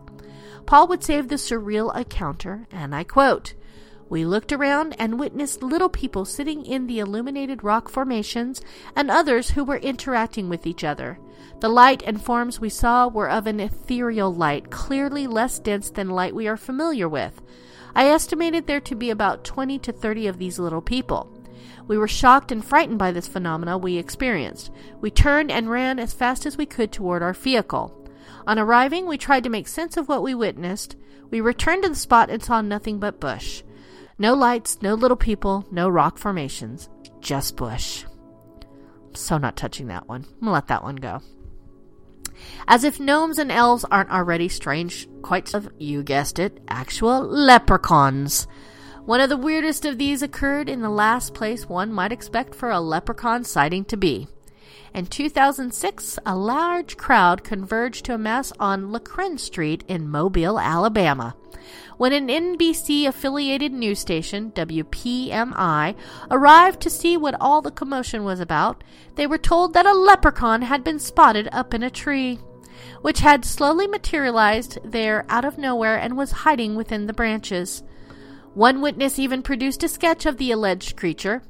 Paul 0.65 0.87
would 0.87 1.09
of 1.09 1.27
the 1.27 1.35
surreal 1.35 1.95
encounter, 1.95 2.67
and 2.71 2.95
I 2.95 3.03
quote, 3.03 3.53
we 4.11 4.25
looked 4.25 4.51
around 4.51 4.93
and 4.99 5.17
witnessed 5.17 5.63
little 5.63 5.87
people 5.87 6.25
sitting 6.25 6.65
in 6.65 6.87
the 6.87 6.99
illuminated 6.99 7.63
rock 7.63 7.87
formations 7.87 8.59
and 8.93 9.09
others 9.09 9.51
who 9.51 9.63
were 9.63 9.77
interacting 9.77 10.49
with 10.49 10.67
each 10.67 10.83
other. 10.83 11.17
The 11.61 11.69
light 11.69 12.01
and 12.07 12.19
forms 12.19 12.59
we 12.59 12.69
saw 12.69 13.07
were 13.07 13.29
of 13.29 13.45
an 13.45 13.59
ethereal 13.59 14.33
light, 14.33 14.71
clearly 14.71 15.27
less 15.27 15.59
dense 15.59 15.91
than 15.91 16.09
light 16.09 16.33
we 16.33 16.47
are 16.47 16.57
familiar 16.57 17.07
with. 17.07 17.39
I 17.93 18.07
estimated 18.07 18.65
there 18.65 18.81
to 18.81 18.95
be 18.95 19.11
about 19.11 19.43
20 19.43 19.77
to 19.77 19.91
30 19.91 20.25
of 20.25 20.39
these 20.39 20.57
little 20.57 20.81
people. 20.81 21.31
We 21.87 21.99
were 21.99 22.07
shocked 22.07 22.51
and 22.51 22.65
frightened 22.65 22.97
by 22.97 23.11
this 23.11 23.27
phenomena 23.27 23.77
we 23.77 23.97
experienced. 23.97 24.71
We 25.01 25.11
turned 25.11 25.51
and 25.51 25.69
ran 25.69 25.99
as 25.99 26.13
fast 26.13 26.47
as 26.47 26.57
we 26.57 26.65
could 26.65 26.91
toward 26.91 27.21
our 27.21 27.33
vehicle. 27.33 27.95
On 28.47 28.57
arriving, 28.57 29.05
we 29.05 29.19
tried 29.19 29.43
to 29.43 29.51
make 29.51 29.67
sense 29.67 29.97
of 29.97 30.09
what 30.09 30.23
we 30.23 30.33
witnessed. 30.33 30.95
We 31.29 31.41
returned 31.41 31.83
to 31.83 31.89
the 31.89 31.95
spot 31.95 32.31
and 32.31 32.41
saw 32.41 32.61
nothing 32.61 32.97
but 32.97 33.19
bush. 33.19 33.61
No 34.17 34.33
lights, 34.33 34.81
no 34.81 34.95
little 34.95 35.15
people, 35.15 35.67
no 35.69 35.89
rock 35.89 36.17
formations, 36.17 36.89
just 37.19 37.55
bush. 37.55 38.03
So 39.13 39.37
not 39.37 39.57
touching 39.57 39.87
that 39.87 40.07
one. 40.07 40.25
I'm 40.25 40.39
gonna 40.39 40.53
let 40.53 40.67
that 40.67 40.83
one 40.83 40.95
go. 40.95 41.21
As 42.67 42.83
if 42.83 42.99
gnomes 42.99 43.39
and 43.39 43.51
elves 43.51 43.85
aren't 43.91 44.11
already 44.11 44.49
strange, 44.49 45.07
quite 45.21 45.53
of, 45.53 45.69
you 45.77 46.03
guessed 46.03 46.39
it, 46.39 46.59
actual 46.67 47.21
leprechauns. 47.21 48.47
One 49.05 49.21
of 49.21 49.29
the 49.29 49.37
weirdest 49.37 49.85
of 49.85 49.97
these 49.97 50.21
occurred 50.21 50.69
in 50.69 50.81
the 50.81 50.89
last 50.89 51.33
place 51.33 51.67
one 51.67 51.91
might 51.91 52.11
expect 52.11 52.53
for 52.53 52.69
a 52.69 52.79
leprechaun 52.79 53.43
sighting 53.43 53.85
to 53.85 53.97
be. 53.97 54.27
In 54.93 55.05
2006, 55.05 56.19
a 56.25 56.35
large 56.35 56.97
crowd 56.97 57.43
converged 57.43 58.05
to 58.05 58.11
a 58.11 58.15
amass 58.15 58.51
on 58.59 58.91
Lacren 58.91 59.39
Street 59.39 59.83
in 59.87 60.09
Mobile, 60.09 60.59
Alabama 60.59 61.35
when 62.01 62.13
an 62.13 62.29
NBC 62.29 63.05
affiliated 63.05 63.71
news 63.71 63.99
station, 63.99 64.51
WPMI, 64.53 65.95
arrived 66.31 66.81
to 66.81 66.89
see 66.89 67.15
what 67.15 67.35
all 67.39 67.61
the 67.61 67.69
commotion 67.69 68.23
was 68.23 68.39
about, 68.39 68.83
they 69.17 69.27
were 69.27 69.37
told 69.37 69.75
that 69.75 69.85
a 69.85 69.93
leprechaun 69.93 70.63
had 70.63 70.83
been 70.83 70.97
spotted 70.97 71.47
up 71.51 71.75
in 71.75 71.83
a 71.83 71.91
tree, 71.91 72.39
which 73.03 73.19
had 73.19 73.45
slowly 73.45 73.85
materialized 73.85 74.79
there 74.83 75.27
out 75.29 75.45
of 75.45 75.59
nowhere 75.59 75.95
and 75.95 76.17
was 76.17 76.31
hiding 76.31 76.75
within 76.75 77.05
the 77.05 77.13
branches. 77.13 77.83
One 78.55 78.81
witness 78.81 79.19
even 79.19 79.43
produced 79.43 79.83
a 79.83 79.87
sketch 79.87 80.25
of 80.25 80.37
the 80.37 80.51
alleged 80.51 80.97
creature. 80.97 81.43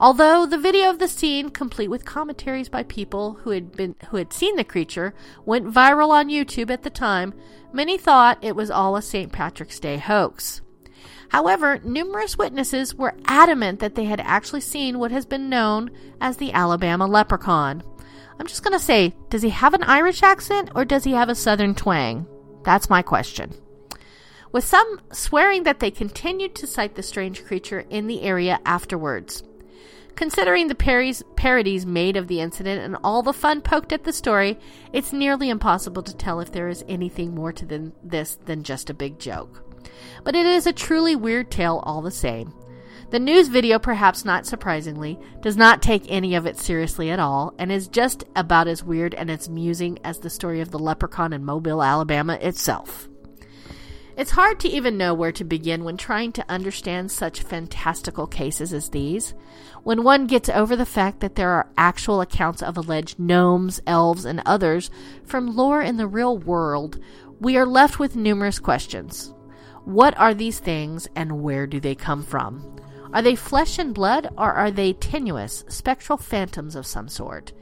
Although 0.00 0.46
the 0.46 0.58
video 0.58 0.90
of 0.90 1.00
the 1.00 1.08
scene, 1.08 1.50
complete 1.50 1.88
with 1.88 2.04
commentaries 2.04 2.68
by 2.68 2.84
people 2.84 3.34
who 3.42 3.50
had 3.50 3.72
been 3.72 3.96
who 4.10 4.16
had 4.16 4.32
seen 4.32 4.54
the 4.56 4.64
creature, 4.64 5.12
went 5.44 5.66
viral 5.66 6.10
on 6.10 6.28
YouTube 6.28 6.70
at 6.70 6.84
the 6.84 6.90
time, 6.90 7.34
Many 7.72 7.98
thought 7.98 8.38
it 8.42 8.56
was 8.56 8.70
all 8.70 8.96
a 8.96 9.02
St. 9.02 9.30
Patrick's 9.30 9.78
Day 9.78 9.98
hoax. 9.98 10.62
However, 11.28 11.78
numerous 11.84 12.38
witnesses 12.38 12.94
were 12.94 13.14
adamant 13.26 13.80
that 13.80 13.94
they 13.94 14.04
had 14.04 14.20
actually 14.20 14.62
seen 14.62 14.98
what 14.98 15.10
has 15.10 15.26
been 15.26 15.50
known 15.50 15.90
as 16.20 16.38
the 16.38 16.52
Alabama 16.52 17.06
leprechaun. 17.06 17.82
I'm 18.40 18.46
just 18.46 18.62
going 18.62 18.72
to 18.72 18.82
say, 18.82 19.14
does 19.28 19.42
he 19.42 19.50
have 19.50 19.74
an 19.74 19.82
Irish 19.82 20.22
accent 20.22 20.70
or 20.74 20.86
does 20.86 21.04
he 21.04 21.12
have 21.12 21.28
a 21.28 21.34
southern 21.34 21.74
twang? 21.74 22.26
That's 22.64 22.88
my 22.88 23.02
question. 23.02 23.52
With 24.50 24.64
some 24.64 25.00
swearing 25.12 25.64
that 25.64 25.80
they 25.80 25.90
continued 25.90 26.54
to 26.54 26.66
sight 26.66 26.94
the 26.94 27.02
strange 27.02 27.44
creature 27.44 27.84
in 27.90 28.06
the 28.06 28.22
area 28.22 28.60
afterwards. 28.64 29.42
Considering 30.18 30.66
the 30.66 30.74
parodies, 31.36 31.86
made 31.86 32.16
of 32.16 32.26
the 32.26 32.40
incident 32.40 32.82
and 32.82 32.96
all 33.04 33.22
the 33.22 33.32
fun 33.32 33.60
poked 33.60 33.92
at 33.92 34.02
the 34.02 34.12
story, 34.12 34.58
it's 34.92 35.12
nearly 35.12 35.48
impossible 35.48 36.02
to 36.02 36.16
tell 36.16 36.40
if 36.40 36.50
there 36.50 36.66
is 36.66 36.84
anything 36.88 37.36
more 37.36 37.52
to 37.52 37.64
than 37.64 37.92
this 38.02 38.34
than 38.46 38.64
just 38.64 38.90
a 38.90 38.94
big 38.94 39.20
joke. 39.20 39.62
But 40.24 40.34
it 40.34 40.44
is 40.44 40.66
a 40.66 40.72
truly 40.72 41.14
weird 41.14 41.52
tale 41.52 41.84
all 41.84 42.02
the 42.02 42.10
same. 42.10 42.52
The 43.10 43.20
news 43.20 43.46
video, 43.46 43.78
perhaps 43.78 44.24
not 44.24 44.44
surprisingly, 44.44 45.20
does 45.40 45.56
not 45.56 45.82
take 45.82 46.02
any 46.08 46.34
of 46.34 46.46
it 46.46 46.58
seriously 46.58 47.12
at 47.12 47.20
all 47.20 47.54
and 47.56 47.70
is 47.70 47.86
just 47.86 48.24
about 48.34 48.66
as 48.66 48.82
weird 48.82 49.14
and 49.14 49.30
as 49.30 49.46
amusing 49.46 50.00
as 50.02 50.18
the 50.18 50.30
story 50.30 50.60
of 50.60 50.72
the 50.72 50.80
leprechaun 50.80 51.32
in 51.32 51.44
Mobile, 51.44 51.80
Alabama 51.80 52.34
itself. 52.42 53.08
It's 54.18 54.32
hard 54.32 54.58
to 54.60 54.68
even 54.68 54.98
know 54.98 55.14
where 55.14 55.30
to 55.30 55.44
begin 55.44 55.84
when 55.84 55.96
trying 55.96 56.32
to 56.32 56.44
understand 56.48 57.12
such 57.12 57.40
fantastical 57.40 58.26
cases 58.26 58.72
as 58.72 58.88
these. 58.88 59.32
When 59.84 60.02
one 60.02 60.26
gets 60.26 60.48
over 60.48 60.74
the 60.74 60.84
fact 60.84 61.20
that 61.20 61.36
there 61.36 61.50
are 61.50 61.70
actual 61.78 62.20
accounts 62.20 62.60
of 62.60 62.76
alleged 62.76 63.20
gnomes, 63.20 63.80
elves, 63.86 64.24
and 64.24 64.42
others 64.44 64.90
from 65.24 65.54
lore 65.54 65.82
in 65.82 65.98
the 65.98 66.08
real 66.08 66.36
world, 66.36 66.98
we 67.38 67.56
are 67.56 67.64
left 67.64 68.00
with 68.00 68.16
numerous 68.16 68.58
questions. 68.58 69.32
What 69.84 70.18
are 70.18 70.34
these 70.34 70.58
things 70.58 71.06
and 71.14 71.40
where 71.40 71.68
do 71.68 71.78
they 71.78 71.94
come 71.94 72.24
from? 72.24 72.80
Are 73.12 73.22
they 73.22 73.36
flesh 73.36 73.78
and 73.78 73.94
blood 73.94 74.26
or 74.36 74.52
are 74.52 74.72
they 74.72 74.94
tenuous, 74.94 75.64
spectral 75.68 76.18
phantoms 76.18 76.74
of 76.74 76.86
some 76.86 77.06
sort? 77.06 77.52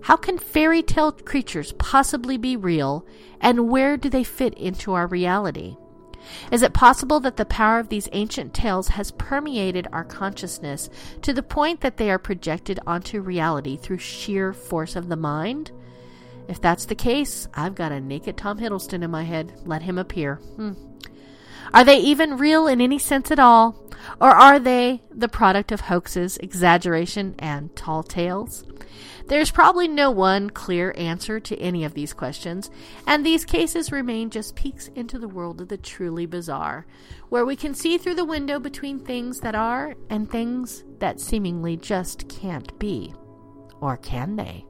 How 0.00 0.16
can 0.16 0.36
fairy 0.36 0.82
tale 0.82 1.12
creatures 1.12 1.74
possibly 1.74 2.36
be 2.36 2.56
real 2.56 3.06
and 3.40 3.70
where 3.70 3.96
do 3.96 4.10
they 4.10 4.24
fit 4.24 4.54
into 4.54 4.94
our 4.94 5.06
reality? 5.06 5.76
Is 6.50 6.62
it 6.62 6.72
possible 6.72 7.20
that 7.20 7.36
the 7.36 7.44
power 7.44 7.78
of 7.78 7.88
these 7.88 8.08
ancient 8.12 8.54
tales 8.54 8.88
has 8.88 9.10
permeated 9.12 9.88
our 9.92 10.04
consciousness 10.04 10.90
to 11.22 11.32
the 11.32 11.42
point 11.42 11.80
that 11.80 11.96
they 11.96 12.10
are 12.10 12.18
projected 12.18 12.78
onto 12.86 13.20
reality 13.20 13.76
through 13.76 13.98
sheer 13.98 14.52
force 14.52 14.96
of 14.96 15.08
the 15.08 15.16
mind? 15.16 15.72
If 16.48 16.60
that's 16.60 16.84
the 16.84 16.94
case, 16.94 17.48
I've 17.54 17.74
got 17.74 17.92
a 17.92 18.00
naked 18.00 18.36
Tom 18.36 18.58
Hiddleston 18.58 19.02
in 19.02 19.10
my 19.10 19.22
head. 19.22 19.52
Let 19.64 19.82
him 19.82 19.98
appear. 19.98 20.36
Hmm. 20.36 20.72
Are 21.72 21.84
they 21.84 21.98
even 21.98 22.36
real 22.36 22.66
in 22.66 22.80
any 22.80 22.98
sense 22.98 23.30
at 23.30 23.38
all? 23.38 23.82
Or 24.20 24.30
are 24.30 24.58
they 24.58 25.02
the 25.10 25.28
product 25.28 25.72
of 25.72 25.82
hoaxes, 25.82 26.36
exaggeration, 26.38 27.34
and 27.38 27.74
tall 27.76 28.02
tales? 28.02 28.64
There's 29.26 29.50
probably 29.50 29.88
no 29.88 30.10
one 30.10 30.50
clear 30.50 30.94
answer 30.96 31.40
to 31.40 31.58
any 31.58 31.84
of 31.84 31.94
these 31.94 32.12
questions, 32.12 32.70
and 33.06 33.24
these 33.24 33.44
cases 33.44 33.92
remain 33.92 34.30
just 34.30 34.56
peeks 34.56 34.88
into 34.88 35.18
the 35.18 35.28
world 35.28 35.60
of 35.60 35.68
the 35.68 35.76
truly 35.76 36.26
bizarre, 36.26 36.86
where 37.28 37.44
we 37.44 37.56
can 37.56 37.74
see 37.74 37.98
through 37.98 38.16
the 38.16 38.24
window 38.24 38.58
between 38.58 38.98
things 38.98 39.40
that 39.40 39.54
are 39.54 39.94
and 40.10 40.30
things 40.30 40.84
that 40.98 41.20
seemingly 41.20 41.76
just 41.76 42.28
can't 42.28 42.78
be. 42.78 43.14
Or 43.80 43.96
can 43.96 44.36
they? 44.36 44.64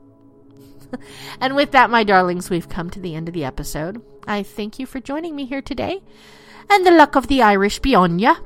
and 1.40 1.56
with 1.56 1.72
that, 1.72 1.90
my 1.90 2.04
darlings, 2.04 2.50
we've 2.50 2.68
come 2.68 2.90
to 2.90 3.00
the 3.00 3.14
end 3.14 3.28
of 3.28 3.34
the 3.34 3.44
episode. 3.44 4.02
I 4.26 4.42
thank 4.42 4.78
you 4.78 4.86
for 4.86 5.00
joining 5.00 5.34
me 5.34 5.46
here 5.46 5.62
today, 5.62 6.02
and 6.70 6.86
the 6.86 6.90
luck 6.90 7.16
of 7.16 7.26
the 7.26 7.42
Irish 7.42 7.80
be 7.80 7.94
on 7.94 8.18
ya. 8.18 8.36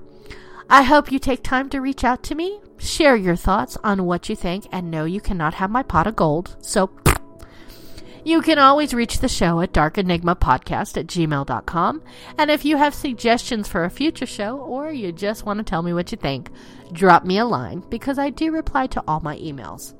I 0.68 0.82
hope 0.82 1.12
you 1.12 1.18
take 1.18 1.42
time 1.42 1.68
to 1.70 1.80
reach 1.80 2.02
out 2.02 2.22
to 2.24 2.34
me, 2.34 2.60
share 2.78 3.16
your 3.16 3.36
thoughts 3.36 3.76
on 3.82 4.04
what 4.04 4.28
you 4.28 4.36
think, 4.36 4.66
and 4.72 4.90
know 4.90 5.04
you 5.04 5.20
cannot 5.20 5.54
have 5.54 5.70
my 5.70 5.82
pot 5.82 6.06
of 6.06 6.16
gold. 6.16 6.56
So, 6.60 6.90
you 8.24 8.42
can 8.42 8.58
always 8.58 8.94
reach 8.94 9.18
the 9.18 9.28
show 9.28 9.60
at 9.60 9.72
darkenigmapodcast 9.72 10.96
at 10.96 11.06
gmail.com. 11.06 12.02
And 12.38 12.50
if 12.50 12.64
you 12.64 12.76
have 12.76 12.94
suggestions 12.94 13.68
for 13.68 13.84
a 13.84 13.90
future 13.90 14.26
show 14.26 14.58
or 14.58 14.90
you 14.90 15.12
just 15.12 15.46
want 15.46 15.58
to 15.58 15.64
tell 15.64 15.82
me 15.82 15.92
what 15.92 16.12
you 16.12 16.18
think, 16.18 16.50
drop 16.92 17.24
me 17.24 17.38
a 17.38 17.44
line 17.44 17.82
because 17.88 18.18
I 18.18 18.30
do 18.30 18.50
reply 18.50 18.86
to 18.88 19.02
all 19.06 19.20
my 19.20 19.36
emails. 19.38 19.94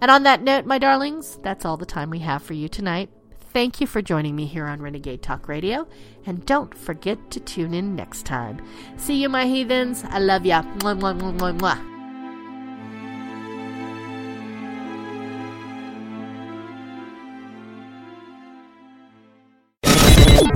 And 0.00 0.10
on 0.10 0.24
that 0.24 0.42
note, 0.42 0.66
my 0.66 0.78
darlings, 0.78 1.38
that's 1.42 1.64
all 1.64 1.76
the 1.76 1.86
time 1.86 2.10
we 2.10 2.18
have 2.20 2.42
for 2.42 2.54
you 2.54 2.68
tonight. 2.68 3.10
Thank 3.52 3.80
you 3.80 3.86
for 3.86 4.02
joining 4.02 4.36
me 4.36 4.46
here 4.46 4.66
on 4.66 4.82
Renegade 4.82 5.22
Talk 5.22 5.48
Radio, 5.48 5.88
and 6.26 6.44
don't 6.44 6.76
forget 6.76 7.30
to 7.30 7.40
tune 7.40 7.72
in 7.72 7.96
next 7.96 8.26
time. 8.26 8.60
See 8.98 9.22
you, 9.22 9.28
my 9.28 9.46
heathens. 9.46 10.04
I 10.04 10.18
love 10.18 10.44
ya. 10.44 10.62
Mwah, 10.62 10.98
mwah, 10.98 11.18
mwah, 11.18 11.38
mwah, 11.38 11.58
mwah. 11.58 11.97